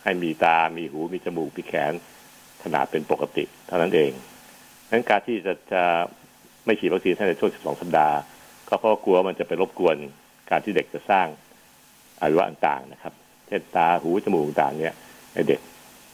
[0.04, 1.92] ให้มีตา มีหู มีจมูก มีแขน
[2.62, 4.12] ขนาดเป็นปกติ เท่านั้นเอง
[4.86, 5.82] ดังนั้นการที่จะจะ
[6.66, 8.16] ไม่ฉีดวัคซีนในช่วง 12 สัปดาห์
[8.68, 9.96] ก็เพราะกลัวมันจะไปรบกวน
[10.50, 11.26] การที่เด็กจะสร้าง
[12.20, 13.12] อวัยวะต่างๆนะครับ
[13.46, 14.94] เช่นตา หู จมูกต่างๆเนี่ย
[15.34, 15.60] ในเด็ก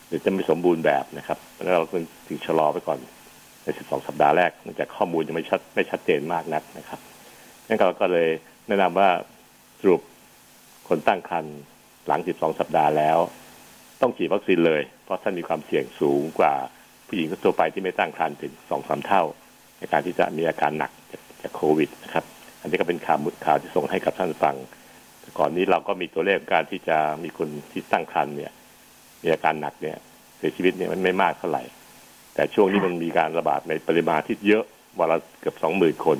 [0.06, 1.82] หรือจะไม่สมบูรณ์แบบนะครับแล้วเรา
[2.28, 2.98] ถึงชะลอไปก่อน
[3.62, 7.00] ใน 12 สัปดาห์แรกเนื่องจากข้อมูลยังไม่ชัดไม่ชัดเจนมากนักนะครับ
[7.66, 8.28] นั่นเราก็เลย
[8.66, 9.08] แนะนำว่า
[9.80, 10.00] สรุป
[10.88, 11.54] คนตั้งครรภ์
[12.06, 13.18] หลัง 12 สัปดาห์แล้ว
[14.00, 16.54] ต้องฉีดวัคซีนเลย เพราะท่านมีความเสี่ยงสูงกว่า
[17.06, 19.22] ผู้หญิงทั่วไปที่ไม่ตั้งครรภ์ถึงสองสาเท่า
[19.78, 20.90] ในการที่จะมีอาการหนัก
[21.42, 22.24] จากโควิดนะครับ
[22.60, 24.56] อันนี้ก็เป็นข่าวมุดข่าวที่ส่งให้กับท่านฟัง
[25.38, 28.52] ก่อนนี้เราก็มีตัวเลขการที่จะมีคนที่ตั้งครรภ์เนี่ย
[29.22, 29.96] มีอาการหนักเนี่ย
[30.36, 31.62] เสียชีวิตเนี่ยมันไม่มากเท่าไหร่
[32.34, 34.64] แต่ช่วงนี้มันมีการระบาดในปริมาณที่เยอะ
[34.98, 36.18] วันละเกือบสองหมื่นคน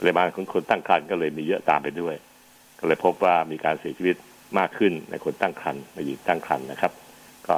[0.00, 2.14] ปริมาณของคนตั้งครรภ์ก็เลยมีเยอะตามไปด้วย
[2.78, 4.16] ก็เลยพบว่ามีการเสียชีวิต
[4.58, 6.92] มากขึ้นในคนตั้งครรภ์ในหญิงตั้งครรภ์นะครับ
[7.48, 7.56] ก็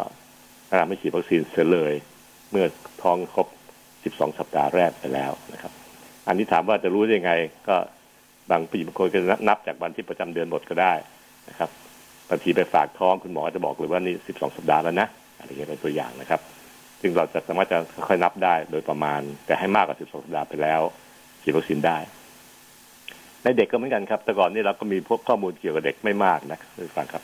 [0.66, 1.94] แนะนำให้ฉีดวัคซีนเสียเลย
[2.50, 2.66] เมื่อ
[3.02, 3.46] ท้องครบ
[4.14, 5.72] 12 สัปดาห์แรกไปแล้วนะครับ
[6.28, 7.32] อันนี้ถามว่าจะรู้ได้ยังไง
[7.68, 7.76] ก็
[8.50, 10.92] บางผู้หญิงบางคนก็นับจากวันที่ประจำเดือนหมดก็ได้
[11.48, 11.70] นะครับ
[12.30, 16.40] บางทีไปฝากท้องคุณหมอจะบอกเลยว่านี่สิบสองสัปดาห์แล้วนะอะไรเงี้ยเป็นตัวอย่างนะครับ
[17.00, 17.78] ซึ่งเราจะสามารถจะ
[18.08, 20.80] ค่อยนับได้โดยประมาณ แต่ให้มากกว่าสิบสองสัปดาห์ไปแล้ว
[21.42, 21.98] ฉีดวัคซีนได้
[23.44, 27.22] ในเด็กก็เหมือนกันครับแต่ก่อนนี่เราก็มีพวกข้อมูลเกี่ยวกับเด็กไม่มากนะคุณฟังครับ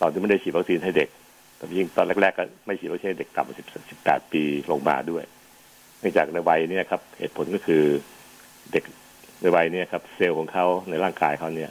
[0.00, 1.08] ตอนที่ไม่ได้ฉีดวัคซีนให้เด็ก
[1.56, 5.24] แต่ยิ่งตอนแรกๆก็ไม่ฉีดวัคซีนให้เด็กต่ำกว่าสิบสิบแปดปีลงมาด้วย
[6.00, 7.82] เนื่องจากในวัยนี้ครับเหตุผลก็คือ
[8.72, 8.84] เด็ก
[9.42, 11.70] ในวัยนี้ครับ เซลล์ของเขาในร่างกายเขาเนี่ย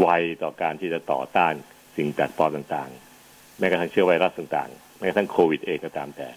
[0.00, 0.06] ไว
[0.42, 1.54] ต่อการที่จะต่อต้าน
[1.96, 6.28] สิ่งแปลกปลอมต่างๆแม้กระทั่งเชื้อไวรัสต่างๆแม้กระทั่งโควิดเองก็ตามแต่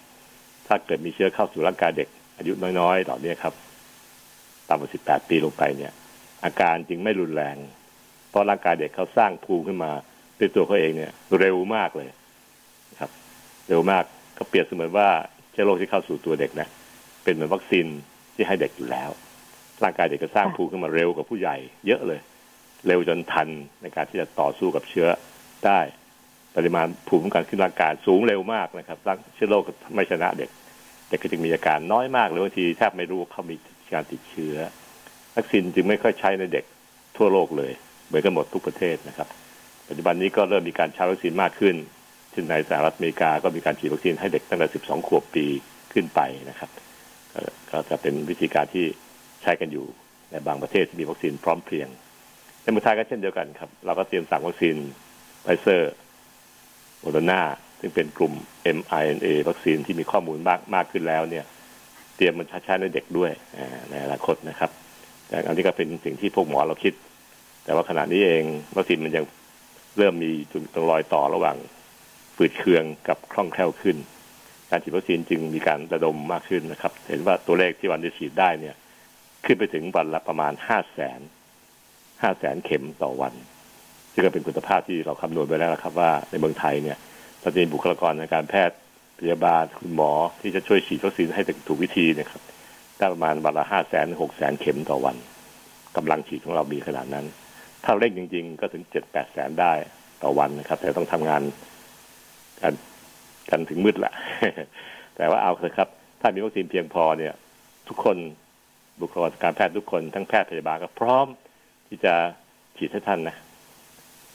[0.67, 3.53] ถ้าเกิดมีเชื้อเข้าสู่ร่างกายเด็ก อายุน้อยๆต่อเนี้ครับ
[4.69, 5.91] ต่ำกว่าสิบแปดปีลงไปเนี่ย
[6.43, 7.57] อาการจึงไม่รุนแรง
[8.29, 9.91] เพราะร่างกายเด็กเขาสร้างภูมิขึ้นมา
[10.39, 12.09] ด้วยตัวเขาเองเนี่ย เร็วมากเลย
[12.99, 13.11] ครับ
[13.69, 14.03] เร็วมาก
[14.37, 15.09] ก็เปรียบเสมือนว่า
[15.51, 16.67] เชื้อโรคที่เข้าสู่ตัวเด็กนะ
[17.23, 17.85] เป็นเหมือนวัคซีน
[18.35, 19.09] ที่ให้เด็กอยู่แล้ว
[19.83, 21.55] ร่างกายเด็กจะสร้างภูมิขึ้นมาเร็วกว่าผู้ใหญ่
[21.87, 22.19] เยอะเลย
[22.87, 23.47] เร็วจนทัน
[23.81, 25.07] ในการที่จะต่อสู้กับเชื้อ
[25.65, 25.79] ได้
[26.55, 29.63] ปริมาณภูมิคุ้มกันขึ้นร่างกายสูงเร็วมากนะครับร่างเชื้อโรค
[29.95, 30.49] ไม่ชนะเด็ก
[31.09, 33.55] เด็กก็จึงมีอาการน้อยมากหรือบางทีแทบไม่รู้เขามี
[33.93, 34.55] การติดเชื้อ
[35.37, 36.65] วัคซีนจึงไม่ค่อยใช้ในเด็ก
[37.17, 37.71] ทั่วโลกเลย
[38.07, 39.27] เหมือนกันหมดทุกประเทศนะครับ
[39.87, 41.75] ปัจจุบันนี้ก็เริ่มมีการใช้วัคซีนมากขึ้น
[42.31, 45.45] เช่นในสหรัฐอเมริกาก็มีการฉีดวัคซีนให้เด็กตั้งแต่ 12 ขวบปี
[45.93, 46.69] ขึ้นไปนะครับ
[47.69, 48.85] ก็จะเป็นวิธีการที่
[49.41, 49.85] ใช้กันอยู่
[50.31, 51.87] ในบางประเทศที่มีวัคซีนพร้อมเพรียง
[52.61, 54.75] ในเมืองไทยก็เช่นเดียวกันครับ เราก็เตรียมสั่งวัคซีน
[55.43, 55.93] ไฟเซอร์
[56.99, 57.41] โมเดอร์นา
[57.79, 58.33] ซึ่งเป็นกลุ่ม
[58.77, 61.45] mRNA วัคซีนที่มีข้อมูลมากมากขึ้นแล้วเนี่ย
[62.15, 63.31] เตรียมมันใช้ในเด็กด้วย
[63.89, 64.71] ในอนาคตนะครับ
[65.47, 66.93] อันนี้ก็เป็นสิ่งที่พวกหมอเราคิด
[67.63, 68.43] แต่ว่าขณะนี้เอง
[68.75, 69.25] วัคซีนมันยัง
[69.97, 71.57] เริ่มมีจุดตรงรอยต่อระหว่าง
[72.35, 73.97] ฝืดเคืองกับคล่องแคล่วขึ้น
[74.69, 78.75] การฉีดวัคซีนจึงมีการระดมมากขึ้นนะครับ เห็นว่าตัวเลขที่วันจะฉีดได้เนี่ย
[79.45, 81.19] ขึ้นไปถึงวันละประมาณห้าแสน
[82.21, 83.33] ห้าแสนเข็มต่อวัน
[84.13, 86.97] ซึ่งก็เป็นคุณภาพที่เราคำนวณไปแล้วนะครับ ว่าในเมืองไทยเนี่ย
[87.41, 88.77] เราจะมีบุคลากรในการแพทย์
[89.19, 90.11] พยาบาลคุณหมอ
[90.41, 92.41] ที่จะช่วยฉีดวัคซีนให้ถูกวิธีนะครับ
[92.97, 95.15] ได้ประมาณวันละห้าแสนหกแสนเข็มต่อวัน
[95.97, 97.25] กำลังฉีดของเรามีขนาดนั้น
[97.83, 99.73] ถ้าเร่งจริง ๆ ก็ถึงเจ็ดแปดแสนได้
[100.23, 101.41] ต่อวันนะครับ แต่ต้องทำงาน
[102.61, 102.73] กัน
[103.49, 104.13] กันถึงมืดแหละ
[105.15, 105.89] แต่ว่าเอาเถอะครับ
[106.21, 107.33] ถ้ามีวัคซีนเพียงพอเนี่ย
[107.87, 108.17] ทุกคน
[109.01, 111.27] บุคลากรการแพทย์ทุกคนทั้งแพทย์พยาบาลก็พร้อม
[111.87, 112.13] ที่จะ
[112.77, 113.35] ฉีดให้ท่านนะ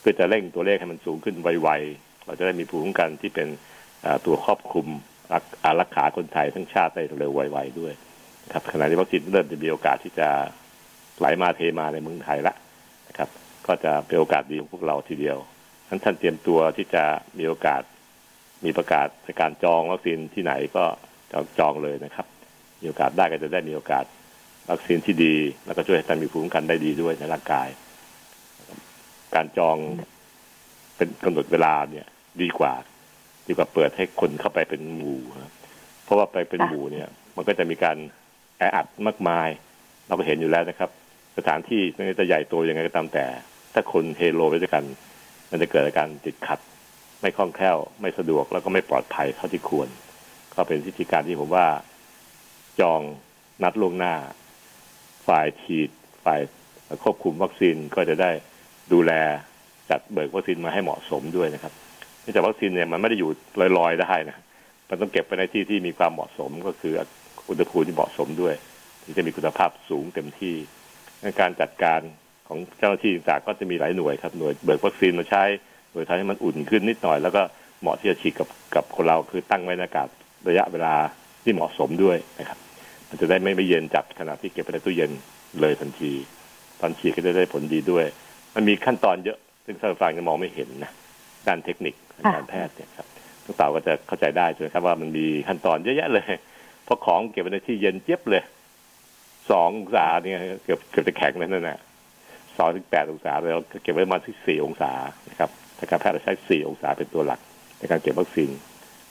[0.01, 3.49] เพื่อจะเร่งตัวเลขให้มันสูงขึ้นไวๆเราจะได้มีภูมิคุ้มกันที่เป็น
[4.27, 4.87] ตัวครอบคลุม
[5.65, 7.93] อารักขาคนไทยทั้งชาติได้เร็วไวๆด้วย
[8.51, 10.29] ครับขณะที่วัคซีนเริ่มจะมีโอกาสที่จะ
[11.19, 12.55] ไหลมาเทมาในเมืองไทยละ
[13.09, 13.29] นะครับ
[13.67, 15.39] ก็จะเป็นโอกาสดีของพวกเราทีเดียว
[15.89, 17.05] ท่านท่านเตรียมตัวที่จะ
[17.39, 17.83] มีโอกาส
[18.65, 20.85] มีประกาศในการจองวัคซีนที่ไหนก็
[21.59, 22.27] จองเลยนะครับ
[22.81, 24.05] มีโอกาสได้ก็จะได้มีโอกาส
[24.71, 25.35] วัคซีนที่ดี
[25.67, 27.69] แล้วก็ช่วยให้ท่านมีภูมิคุ้มกันได้ดีด้วยในร่างกาย
[29.35, 29.77] การจอง
[30.97, 32.07] เป็นกำหนดเวลาเนี่ย
[32.43, 32.75] ดีกว่า
[33.49, 35.21] ดีกว่าเปิดให้คนเข้าไปเป็นหมู่
[36.05, 37.97] เพราะว่าไปเป็นหมู่เนี่ย มันก็จะมีการ
[38.63, 39.49] ออัดมากมาย
[40.07, 40.91] เราก็เห็นอยู่แล้วนะครับ
[41.39, 43.27] สถานที่ไม่จะใหญ่โตยังไงก็ตามแต่
[43.73, 44.85] ถ้าคนเฮโลไปด้วยกัน
[45.51, 46.59] มันจะเกิดอาการติดขัด
[47.21, 49.89] ไม่คล่องแคล่ว ไม่สะดวกแล้วก็ไม่ปลอดภัยเท่าที่ควร
[50.55, 51.67] ก็เป็นวิธีการที่ผมว่า
[52.81, 53.01] จอง
[53.63, 54.15] นัดล่วงหน้า
[55.27, 55.91] ฝ่ายฉีด
[56.25, 56.41] ฝ่าย
[57.03, 58.31] ควบคุมวัคซีนก็จะได้
[58.93, 59.13] ดูแล
[59.91, 61.73] จัดเบิกวัคซีนมาให้เหมาะสมด้วยนะครับ
[62.21, 63.31] เนื่องจากวัคซีนเนี่ยมันไม่ได้อยู่
[63.79, 64.37] ลอยๆได้นะ
[64.89, 66.95] มันต้องเก็บไปในที่ที่มีความเหมาะสมก็คือ
[67.53, 68.55] อุณหภูมิที่เหมาะสมด้วย
[69.03, 70.55] ถึงจะมีคุณภาพสูงเต็มที่
[71.23, 72.01] ในการจัดการ
[72.49, 75.45] ของเจ้าหน้าที่ต่างก็จะมีหลายหน่วยครับหน่วยเบิกวัคซีนมาใช้
[75.93, 77.43] โดยทำให้มันอุ่นขึ้นนิดหน่อย แล้วก็
[77.81, 80.09] เหมาะที่จะฉีดกับกับคนเราคือตั้งไว้ในอากาศ
[80.49, 80.95] ระยะเวลา
[81.43, 82.59] ที่เหมาะสมด้วยนะครับ
[83.09, 85.11] มันจะได้ไม่ไม่เย็นจัดขณะที่เก็บไปในตู้เย็น
[85.61, 86.13] เลยทันที
[86.81, 88.05] ตอนฉีดก็จะได้ผลดีด้วย
[88.55, 90.93] มันมีขั้นตอนเยอะซึ่งท่านฟังจะมองไม่เห็นนะ
[91.47, 91.95] ด้านเทคนิค
[92.35, 93.07] การแพทย์เนี่ยครับ
[93.45, 96.25] ทุกต่าก็จะเข้าใจได้ใช่ไหมครับว่ามันมีขั้นตอนเยอะแยะเลย
[96.93, 98.45] ราะของเก็บไว้ในที่เย็นเจี๊ยบเลย
[99.51, 101.79] สององศาเนี่ยเกือบเกือบจะแข็งแล้วนั่นแหละ
[102.57, 104.93] สองถึงแปดองศาเราเก็บไว้ประมาณที่สี่องศา
[105.31, 107.41] นะครับทางการแพทย์เราใช้สี่องศาเป็นตัวหลัก
[107.79, 108.51] ในการเก็บวัคซีน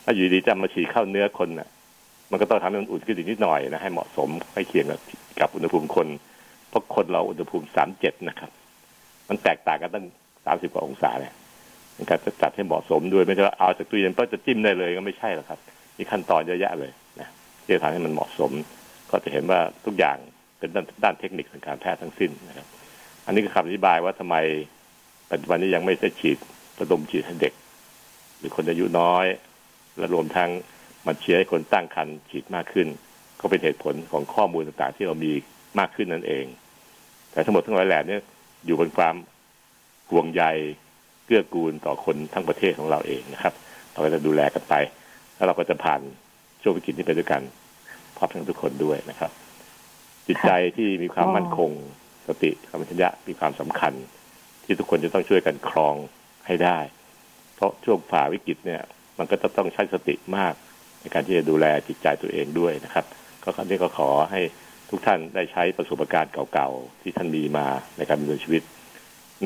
[0.03, 1.69] ถ้าอยู่ดีจะมาฉีดเข้าเนื้อคนน่ะ
[2.31, 4.99] มันก็ต้องทำให้มันอุ่นขึ้นอีกนิดหน่อยนะให้เหมาะสมให้เคียงกับ
[5.39, 6.07] กับอุณหภูมิคน
[6.69, 8.49] เพราะคนเราอุณหภูมิสามเจ็ดนะครับ
[9.29, 10.05] มันแตกต่างกันตั้ง
[10.45, 11.33] สามสิบกว่าองศาเนี่ย
[12.09, 15.59] การจะจัดให้เหมาะสมด้วยไม่ใช่ว่าเอาจากตู้เย็นก็จะจิ้มได้เลยก็ไม่ใช่หรอกครับ
[15.97, 16.91] มีขั้นตอนเยอะแยะเลย
[17.71, 18.51] ที่จะทำให้มันเหมาะสม
[19.09, 20.17] ก็จะเห็นว่าทุกอย่าง
[20.59, 22.67] เป็นด้านด้านเทคนิคทางการแพทย์ทั้งสิ้นนะครับ
[23.25, 24.35] อันนี้ก็คำอธิบายว่าทำไม
[25.31, 26.37] ปัจจุบันนี้ยังไม่ได้ฉีด
[26.79, 27.53] ระดมฉีดให้เด็ก
[28.37, 29.25] หรือคนอายุน้อย
[29.97, 30.49] และรวมทั้ง
[31.07, 32.87] มันเชียร์ให้คนตั้งครรภ์ฉีดมากขึ้น
[33.39, 35.31] ก็เป็นเหตุผลของข้อมูลต่างๆ ที่เรามี
[35.79, 36.45] มากขึ้นนั่นเอง
[37.31, 38.17] แต่ทั้งหมดทั้งหลายแหล่นี้
[38.65, 39.15] อยู่บนความ
[40.11, 40.43] ห่วงใย
[41.25, 43.53] เกื้อกูลต่อคนทั้งประเทศของเราเองนะครับ
[43.91, 44.73] เราก็จะดูแลกันไป
[45.35, 46.01] แล้วเราก็จะผ่าน
[46.61, 47.41] ช่วงวิกฤตนี้ไปด้วยกัน
[48.21, 49.31] พร้อมทั้งทุกคนด้วยนะครับ
[50.27, 51.71] จิตใจที่มีความมั่นคง
[52.27, 53.93] สติธรรมชัญญะมีความสำคัญ
[54.63, 55.95] ที่ทุกคนจะต้องช่วยกันครอง
[56.45, 56.79] ให้ได้
[57.55, 58.81] เพราะช่วงฝ่าวิกฤตเนี่ย
[59.17, 60.53] มันก็จะต้องใช้สติมาก
[61.01, 63.05] ในการที่จะดูแลจิตใจตัวเองด้วยนะครับ
[63.43, 64.41] ก็ครั้นี้ก็ขอให้
[64.89, 68.63] ทุกท่านได้ใช้ประสบการณ์เก่าๆ ที่ท่านมีมาในการดำเนินชีวิต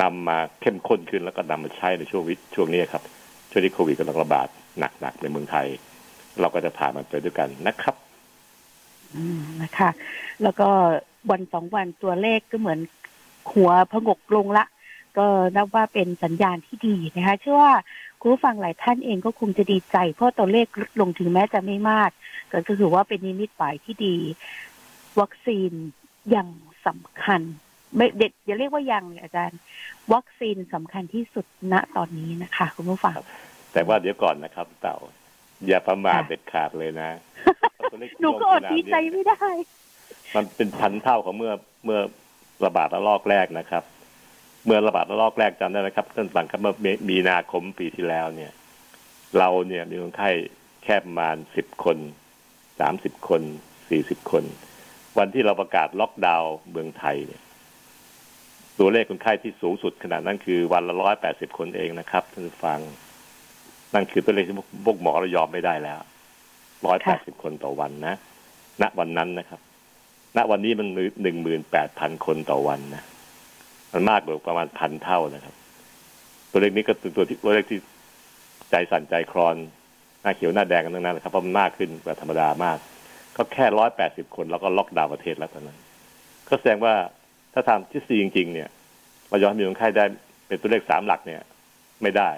[0.01, 3.03] นำมาเข้มข้นขึ้นแล้วก็นำมาใช้ในช่วงวิช่วงนี้ครับ
[3.51, 4.47] ช่วงที่โควิดกำลังระบาด
[4.79, 5.67] หนักๆในเมืองไทย
[6.41, 8.04] เราก็จะผ่านมันไปด้วยกันนะครับอืม
[9.63, 9.89] นะคะ
[10.43, 10.69] แล้วก็
[11.31, 12.79] วันสองวันตัวเลขก็เหมือน
[13.51, 14.65] หัวพงกลงละ
[15.17, 17.73] ก็นับว่าเป็นสัญญาณที่ดีนะคะเชื่อว่า
[18.19, 20.67] คุณผู้ฟังหลายท่านเองก็คงจะดีใจ เพราะตัวเลข
[21.01, 22.09] ลงถึงแม้จะไม่มาก
[22.51, 24.15] ก็ถือว่าเป็นนิมิตหมายที่ดี
[25.19, 25.71] วัคซีน
[26.35, 26.47] ยัง
[26.87, 27.41] สำคัญ
[27.95, 29.59] ไม่เด็ดอย่าเรียกว่ายังอาจารย์
[30.13, 33.15] วัคซีนสำคัญที่สุดณตอนนี้นะคะ คุณผู้ฟัง
[33.73, 34.97] แต่ว่าเดี๋ยวก่อนนะครับ เต่า
[35.67, 37.09] อย่าประมาทเด็ดขาดเลยนะ
[38.21, 39.41] หนูก็อดดีใจไม่ได้
[40.35, 41.53] มันเป็นพันเท่าของเมื่อ
[41.85, 41.99] เมื่อ
[42.65, 43.83] ระบาดระลอกแรกนะครับ
[44.65, 46.73] เมื่อระบาดระลอกแรกจำได้ไหมครับท่านฟังครับเมื่อ
[47.09, 48.51] มีนาคมปีที่แล้วเนี่ย
[49.37, 50.29] เราเนี่ยมีคนไข้
[50.83, 51.97] แค่ประมาณสิบคน
[52.79, 53.41] สามสิบคน
[53.89, 54.43] สี่สิบคน
[55.17, 57.41] วันที่เราประกาศล็อกดาวน์เมืองไทยเนี่ย
[58.79, 62.79] ตัวเลขคนไข้ที่สูงสุดขนาดนั้นคือวันละร้อยแปดสิบคนเองนะครับท่านผู้ฟัง
[63.93, 65.99] นั่นคือตัวเลขที่พวกหมอเรายอมไม่ได้แล้ว
[66.85, 68.15] ร้อยแปดสิบคนต่อวันนะ
[68.81, 69.59] ณ วันนั้นนะครับ
[70.37, 70.87] ณ วันนี้มัน
[71.23, 73.03] หนึ่งหมื่นแปดพันคนต่อวันนะ
[73.93, 75.55] มันมากกว่าประมาณพันเท่านะครับ
[76.51, 77.79] ตัวเลขนี้ก็เป็นตัวที่ตัวเลขที่
[78.69, 79.55] ใจสั่นใจคลอน
[80.21, 82.77] หน้าเขียวหน้าแดงกันทั้งนั้นนะครับ เพราะมันมากขึ้นกว่าธรรมดามาก
[83.35, 85.77] ก็แค่ร้อยแปดสิบคนแล้วก็ล็อกดาวน์ประเทศแล้วตอนนั้น
[86.49, 86.93] ก็แสดงว่า
[87.53, 88.69] ถ้าทำที่ซีจริง ๆ เนี่ย
[89.29, 90.05] เรายอมมีคนไข้ได้
[90.47, 91.41] เป็นตัวเลขสามหลักเนี่ย
[92.01, 92.29] ไม่ได้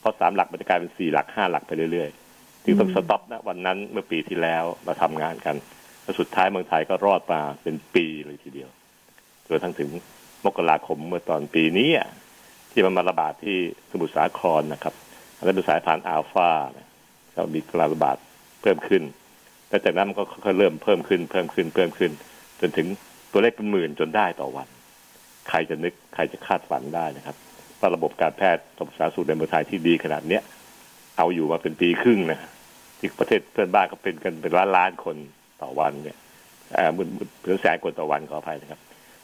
[0.00, 2.25] เพราะสามหลักมันจะกลายเป็นสี่หลักห้าหลักไปเรื่อยๆ
[2.66, 5.56] จึงต้องสต็อปนะวันนั้นเมื่อปีที่แล้วเราทำงานกัน
[6.02, 8.70] แล้วสุดท้ายเมืองไทยก็รอดมาเป็นปีเลยทีเดียว
[9.46, 9.90] จนทั้งถึง
[10.44, 11.90] มกราคมเมื่อตอนปีนี้
[12.72, 13.56] ที่มันมาระบาดที่
[13.90, 14.94] สมุทรสาครนะครับ
[15.34, 16.50] แล้วเป็นสายพันธุ์อัลฟา
[17.36, 18.16] ก็มีการระบาด
[18.62, 19.02] เพิ่มขึ้น
[19.68, 22.10] แต่จากนั้นมันก็ค่อยๆเริ่มเพิ่มขึ้นเพิ่มขึ้นเพิ่มขึ้น
[22.60, 22.86] จนถึง
[23.32, 24.68] ตัวเลขเป็นหมื่นจนได้ต่อวัน
[25.48, 27.36] ใครจะนึกใครจะคาดฝันได้นะครับ
[27.80, 30.42] ว่าระบบการแพทย์ระบบสาธารณสุขในเมืองไทยที่ดีขนาดเนี้ย
[31.18, 32.40] เอาอยู่มาเป็นปีครึ่งนะ
[32.98, 35.16] ที่ประเทศเพื่อนบ้านก็เป็นกันเป็นล้านล้านคน
[35.62, 36.16] ต่อวันเนี่ย
[36.74, 37.08] เอ่อหมื่น
[37.42, 38.80] เกือแสนคนต่อวันขออภัยนะครับ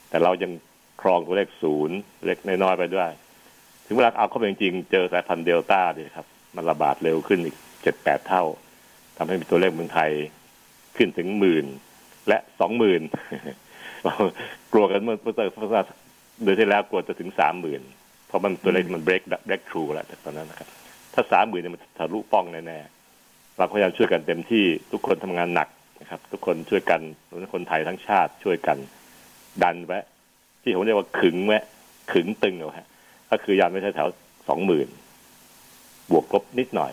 [0.08, 0.52] แต่เรายัง
[1.02, 3.10] ครองตัวเลขศูนย์เล็กน้อยไปด้วย
[3.86, 8.44] ถึงเวลาเอาเข้าไปจริงๆเจอสายพันธุ์เดลต้าเนี่ยครับ มันระบาดเร็วขึ้นอีกเจ็ดแปดเท่า
[9.16, 10.10] ทำให้มีตัวเลขเมืองไทย
[10.96, 11.66] ขึ้นถึงหมื่น
[12.28, 13.02] และสองหมื่น
[14.04, 14.14] เรา
[14.72, 15.34] กลัวกันเมื่อเมื่อ
[16.42, 17.82] เดือนที่แล้วกลัวจะถึงสามหมื่น
[18.26, 20.68] เพราะมันตัวเลขมัน break break through แล้วแต่ตอนนั้นนะครับ
[21.14, 23.01] ถ้าสามหมื่นเนี่ยมันทะลุป้องแน่ๆ
[23.62, 25.68] เราพยายามช่วยกันเต็มที่ทุกคนทำงานหนัก
[26.00, 27.00] นะครับ ทุกคนช่วยกัน
[27.54, 28.78] คนไทยทั้งชาติช่วยกัน
[29.62, 29.98] ดันไว้
[30.62, 31.58] ที่ผมเรียกว่าขึงไว้
[32.12, 32.88] ขึงตึงเอาฮะ
[33.30, 34.08] ก็คือยันไม่ใช่แถว
[34.48, 34.88] สองหมื่น
[36.10, 36.92] บวกลบนิดหน่อย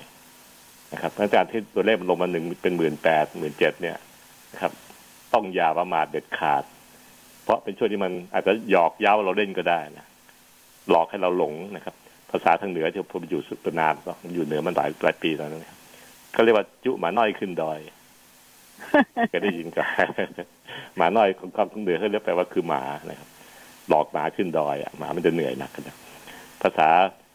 [0.93, 3.97] นะครับอาจารย์ที่ตัวเลขมันลงมาหนึ่งเป็นหมื่นแปดหมื่นเจ็ดเนี่ย
[4.53, 4.71] นะครับ
[5.33, 6.63] ต้องอย่าประมาทเด็ดขาด
[7.43, 10.05] เพราะเป็นช่วงที่มันอาจจะหยอกเย้าเราเล่นก็ได้นะ
[10.89, 11.95] หลอกให้เราหลงนะครับ
[12.31, 15.78] ภาษาทางเหนือที่ผมอยู่สุดนานก็อยู่เหนือมันหลายหลายปีตอนนั้น
[16.33, 17.79] เขาเรียกว่าจุหมาน้อยขึ้นดอย
[19.29, 19.87] เคยได้ยินกัน
[20.97, 23.29] หมาน้อยของทางเหนือเขาเรียกแปลว่าคือหมานะครับ
[23.89, 25.89] หลอกหมาขึ้นดอยอะหมามันจะเหนื่อยหนักกัน
[26.61, 26.89] ภาษา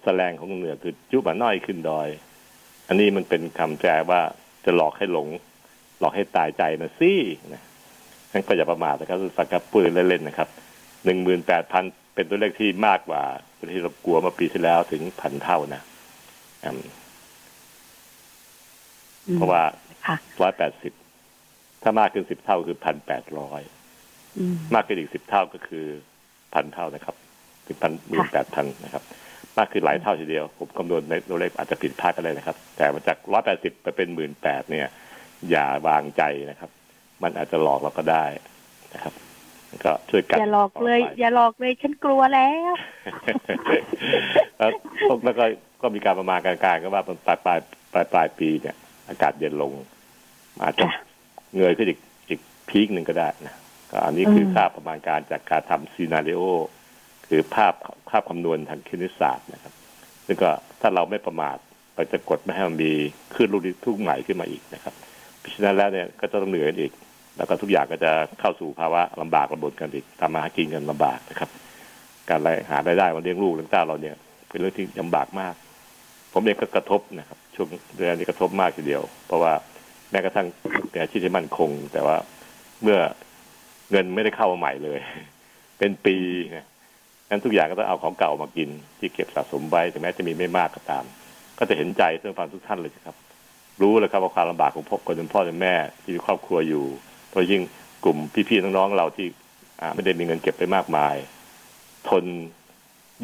[0.04, 2.08] แสลงของเหนือคือจุหมาน้อยขึ้นดอย
[2.88, 4.20] อันนี้มันเป็นคำแปลว่า
[4.64, 5.28] จะหลอกให้หลง
[6.00, 7.12] หลอกให้ตายใจนะสิ
[7.52, 7.62] นะ
[8.32, 10.48] งั้นก็อย่าประมาทนะครับฟังครับพูดเล่นๆนะครับ
[11.04, 13.22] หนึ่งหมื่นแปดพันเป็นตัวเลขที่มากกว่า
[13.72, 15.82] ที่เรากลัวเมื่อปีที่แล้วถึงพันเท่านะ
[19.32, 19.62] เพราะว่า
[20.42, 20.92] ร้อยแปดสิบ
[21.82, 23.62] ถ้ามากขึ้นสิบเท่าคือพันแปดร้อย
[24.74, 25.86] มากขึ้นอีกสิบเท่าก็คือ
[26.54, 27.16] พันเท่านะครับ
[27.66, 29.02] ถึงพันหมื่นแปดพันนะครับ
[29.58, 34.88] มากขึ้นหลายเท่าทีเดียว ผมคำนวณในตัวเลขอาจจะผิดพลาดก็ได้นะครับ แต่มาจากร้อยแปดสิบไปเป็นหมื่นแปดเนี่ย
[35.50, 36.70] อย่าวางใจนะครับ
[37.22, 38.24] มันอาจจะหลอกเราก็ได้
[38.94, 39.14] นะครับ
[39.84, 42.72] ก็ช่วยกันอย่าหลอกเลย อย่าหลอกเลยฉันกลัวแล้ว
[44.58, 44.70] แล้ว
[45.24, 45.44] แล้วก็
[45.82, 47.58] ก็มีการประมาณการๆก็ว่าปลายปลาย
[47.92, 48.76] ปลายปลายปีเนี่ย
[49.08, 49.72] อากาศเย็นลง
[50.62, 50.86] อาจจะ
[51.56, 53.54] เงยขึ้นอีกอีกพีคหนึ่งก็ได้นะ
[53.90, 56.42] ก็อันนี้คือค่าประมาณการจากการทำซีนารีโอ
[57.26, 57.74] คือภาพ
[58.10, 59.72] ภาพคำนวณทางคณิตศาสตร์นะครับ
[60.26, 61.56] ซึ่งก็ถ้าเราไม่ประมาท
[61.94, 62.92] เราจะกดไม่ให้มันมี
[63.34, 64.94] คลื่นลูกทุกใหม่ขึ้นมาอีกนะครับ
[65.38, 66.92] เพราะฉะนั้นแล้วเนี่ยก็จะต้องเหนื่อยอีก
[67.36, 71.50] แล้วก็ทุกอย่างก็จะเข้าสู่ภาวะลำบากระบนกันอีกทำมาหากินกันลำบากนะครับ
[72.28, 72.40] การ
[72.70, 74.16] หารายได้มาเลี้ยงลูกเลี้ยงเต้าเราเนี่ย
[74.48, 75.54] เป็นเรื่องที่ลำบากมาก
[76.32, 79.52] ผมเองก็กระทบนะครับ ช่วงเดือนนี้กระทบมากทีเดียว เพราะว่า
[80.10, 80.46] แม้กระทั่ง
[80.90, 82.16] เป็นอาชีพที่มั่นคง แต่ว่า
[82.82, 82.98] เมื่อ
[83.90, 85.00] เงินไม่ได้เข้ามาใหม่เลย
[85.78, 86.16] เป็นปี
[86.56, 86.66] นะ
[87.28, 91.04] งั้นทุกอย่างก็ต้องเอาของเก่ามากิน ที่เก็บสะสมไว้ถึงแม้จะมีไม่มากก็ตาม
[91.58, 93.16] ก็จะเห็นใจเพื่อนฟังทุกท่านเลยครับ
[93.80, 96.84] รู้เลยครับว่าความลำบากของพ่อคนพ่อเป็นแม่ที่มีครอบครัวอยู่
[97.30, 97.62] โดยยิ่ง
[98.04, 99.26] กลุ่มพี่ๆน้องๆเราที่
[99.94, 101.14] ไม่ได้มีเงินเก็บไปมากมาย
[102.08, 102.24] ทน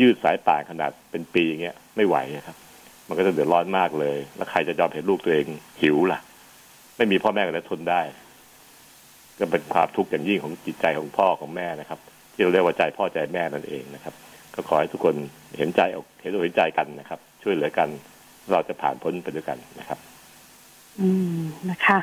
[0.00, 2.16] ยืดสายป่านขนาดเป็นปีอย่างเงี้ยไม่ไหว
[2.46, 2.56] ครับ
[3.10, 5.46] มันก็จะเดือดร้อนมากเลย แล้วใครจะยอมเห็นลูกตัวเอง
[5.82, 6.20] หิวล่ะ
[6.96, 8.00] ไม่มีพ่อแม่ก็จะทนได้
[9.38, 11.98] ก็เป็นความทุกข์อย่างยิ่งของจิตใจของพ่อของแม่นะครับ
[12.32, 14.14] ที่เราเรียกว่าใจพ่อใจแม่นั่นเองนะครับ
[14.54, 15.14] ก็ขอให้ทุกคน
[15.58, 17.88] เห็นใจอกเห็นอกเห็นใจกันนะครับ ช่วยเหลือกัน
[18.52, 19.98] เราจะผ่านพ้นไปด้วยกันนะครับ
[21.00, 21.98] อืมนะคะ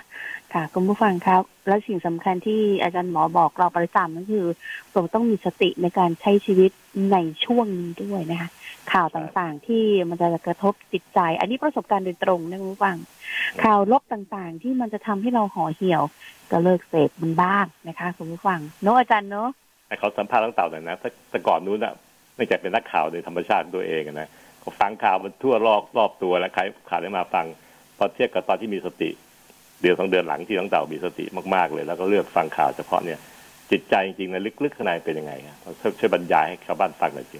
[0.53, 4.45] ค่ะคุณผู้ฟังครับ และสิ่งสำคัญที่อาจารย์หมอบอกเราประจำก็คือ
[4.93, 6.71] เราต้องมีสติในการใช้ชีวิต
[7.11, 8.49] ในช่วงนี้ด้วยนะคะ
[8.93, 12.97] ข่าวต่างๆ ที่มันจะกระทบจิตใจ อันนี้ประสบการณ์โดยตรงนะคุณผู้ฟัง
[13.63, 16.03] ข่าวลบต่างๆ ที่มันจะทำให้เราห่อเหี่ยว
[16.51, 19.49] ก็เลิกเสพมันบ้างนะคะคุณผู้ฟังเนอะอาจารย์เนอะ
[19.99, 20.97] เขาสัมภาษณ์ตั้งเต่าหน่อยนะ
[21.29, 21.93] แต่ก่อนนู้นอะ
[22.35, 27.45] ไม่ใช่เป็นนักข่าวโดยธรรมชาติตัวเองนะเขาฟังข่าวมันทั่วรอบรอบตัวแล้วใครข่าวได้มาฟัง
[27.97, 29.09] พอเทียบกับตอนที่มีสติ
[29.81, 33.19] เดือนสองเดือนหลังที่ตั้งเต่ามีสติมากๆเลย แล้วก็เลือกฟังข่าวเฉพาะเนี่ย
[33.71, 37.39] จิตใจจริงๆนะลึกๆข้างในเป็นยังไงครับช่วยบรรยายให้ชาวบ้านฟังหน่อยสิ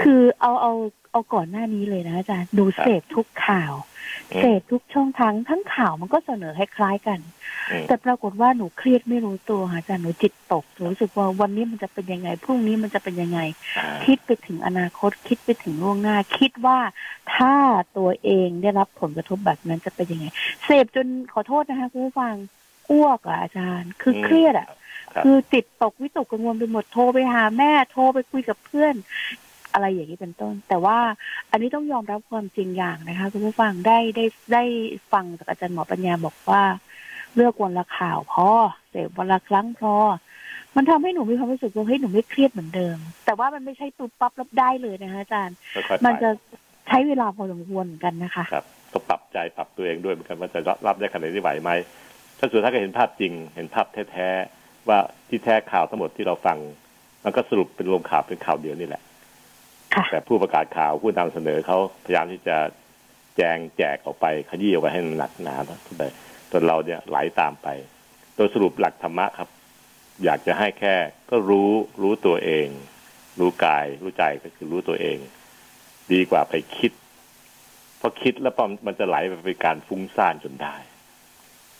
[0.00, 0.72] คือเอาเอา
[1.12, 3.74] เอาก่อนหน้านี้เลยนะอาจารย์ดูเสพทุกข่าว
[4.32, 7.18] อืมเสพทุกช่องทางทั้งข่าวมันก็เสนอคล้ายๆกัน
[7.70, 13.40] อืมแต่ปรากฏว่าหนูเครียดไม่รู้ตัวค่ะอาจารย์หนูจิตตกหนูรู้สึกว่าวันนี้มันจะเป็นยังไงพรุ่งนี้มันจะเป็นยังไง
[13.78, 16.78] อ่าคิดไปถึงอนาคตคิดไปถึงล่วงหน้า คิดว่า
[17.34, 17.54] ถ้า
[17.96, 20.26] ตัวเองได้รับผลกระทบแบบนั้นจะเป็นยังไง
[20.64, 22.34] เสพจนขอโทษนะคะคุณผู้ฟัง
[22.90, 24.74] อ้วกอะอาจารย์ คือเครียดอะครั
[25.22, 28.94] บคือจิตตกวิตกกังวลไปหมดโทรไปหาแม่โทรไปคุยกับเพื่อน
[29.72, 30.98] อะไรอย่างนี้เป็นต้น แต่ว่า
[31.50, 34.62] อันนี้ต้องยอมรับความจริงอย่างนะคะคุณผู้ฟังได้ได้ได้
[35.12, 36.62] ฟังจากอาจารย์หมอปัญญาบอกว่า
[37.34, 38.48] เลือกวันละข่าวพอ
[38.90, 39.94] เสพวันละครั้งพอ
[40.76, 46.30] มันทำให้หนูมีความรู้สึกว่าเฮ้ยหนูไม่เครียดเหมือนเดิม แต่ว่ามันไม่ใช่ปุ๊บปั๊บรับได้เลยนะคะอาจารย์ค่อยๆมันไปจะ
[46.88, 51.70] ใช้เวลาพอสมควรเหมือนกันนะคะครับก็ปรับใจปรับตัวเองด้วยเหมือนกันว่าจะรับได้ขนาดนี้ไหวไหม
[52.38, 56.58] ถ้าสุดท้ายก็เห็นภาพจริง เห็นภาพแท้ๆว่าที่แท้ข่าวทั้งหมดที่เราฟัง
[57.24, 59.09] มันก็สรุปเป็นรวมข่าวเป็นข่าวเดียวนี่แหละค่ะ
[60.10, 62.56] แต่ผู้ประกาศข่าวผู้นำเสนอเขาพยายามที่จะ
[63.36, 65.54] แจงแจกออกไปขยี้ออกไปให้มันหนักหนา
[65.86, 66.02] ทุกไป
[66.52, 67.68] จนเราเนี่ยไหลตามไป
[68.36, 69.48] โดยสรุปหลักธรรมะครับ
[70.24, 70.94] อยากจะให้แค่
[71.30, 71.70] ก็รู้
[72.02, 72.68] รู้ตัวเอง
[73.40, 75.18] รู้กาย รู้ใจก็คือรู้ตัวเอง
[76.12, 76.92] ดีกว่าไปคิด
[77.98, 78.54] เพราะคิดแล้ว
[78.86, 80.76] มันจะไหลไปเป็นการฟุ้งซ่านจนได้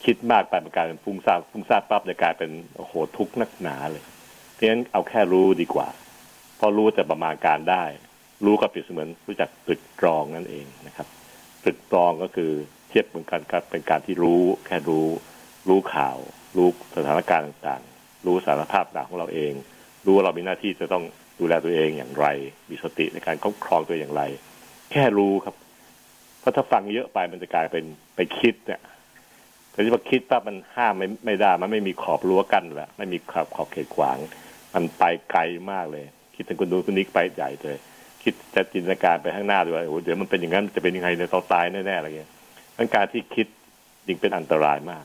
[0.05, 4.05] คิดมากไปมันกายเป็นฟุ้งซ่านฟุ้งซ่านปั๊บจะกลายเป็นโอ้โหทุกข์นักหนาเลย
[4.53, 5.89] เพราะฉะนั้นเอาแค่รู้ดีกว่า
[6.61, 7.85] พอรู้จะประมาณการได้
[8.45, 11.07] รู้ก็เปรียบเสมือนรู้จักตรึกตรองนั่นเองนะครับ
[11.65, 12.51] ตรึกตรองก็คือ
[12.89, 15.07] เทียบเหมือนกันกับเป็นการที่รู้แค่รู้
[15.69, 16.17] รู้ข่าว
[16.57, 19.53] รู้สถานการณ์ต่างๆ รู้สารภาพต่างของเราเอง
[20.07, 21.05] รู้ว่าเรามีหน้าที่จะต้อง
[21.41, 22.27] ดูแลตัวเองอย่างไร
[22.71, 24.23] มีสติในการควบครองตัวอย่างไร
[24.93, 25.55] แค่รู้ครับ
[26.41, 27.85] เพราะถ้าฟังเยอะไปมันจะกลายเป็น
[28.17, 28.81] ไปคิดเนี่ย
[29.71, 34.19] แต่ที่พอคิดปั๊บมันห้ามไม่ไม่ได้ มันไม่มีขอบรั้วกั้นแล้วไม่มีขอบขอบเขตขวาง
[34.75, 36.05] มันไปไกลมากเลย
[36.41, 37.77] คิดถึงคนดูคนนี้ไปใหญ่เลย
[38.23, 42.31] คิดจะจินตนาการไปข้างหน้าด้วยว่าโอ้โหเดี๋ยวมันเป็นอย่างนั้นจะเป็นยังไงในตอนตายแน่ๆอะไรเงี้ย
[42.79, 43.47] ดังการที่คิด
[44.07, 45.05] ยิ่งเป็นอันตรายมาก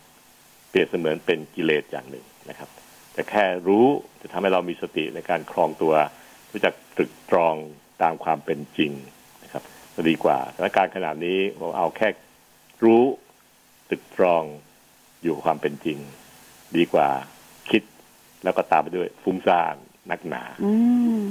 [0.70, 2.70] เปรียบเสมือนเป็นกิเลสอย่างหนึ่งนะครับ
[3.14, 3.86] แต่แค่รู้
[4.22, 5.94] จะทำให้เรามีสติในการครองตัว
[6.52, 7.56] รู้จักตรึกตรอง
[8.02, 8.92] ตามความเป็นจริง
[9.44, 9.64] นะครับ
[9.96, 12.08] จะดีกว่าสถานการณ์ขนาดนี้ผมเอาแค่
[12.84, 13.04] รู้
[13.90, 14.44] ตรึกตรอง
[15.24, 16.00] อยู่ความเป็นจริง
[16.78, 17.10] ดีกว่า
[17.70, 17.84] คิด
[18.44, 19.76] แล้วก็ตามไปด้วยฟุ้งซ่าน
[20.12, 20.72] นักหนาอื
[21.28, 21.30] ม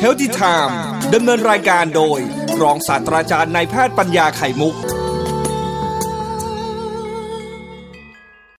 [0.00, 0.78] เฮลติไทม์
[1.14, 2.18] ดำเนินรายการโดย
[2.62, 4.74] รองศาสตราจารย์นายแพทย์ปัญญาไข่มุก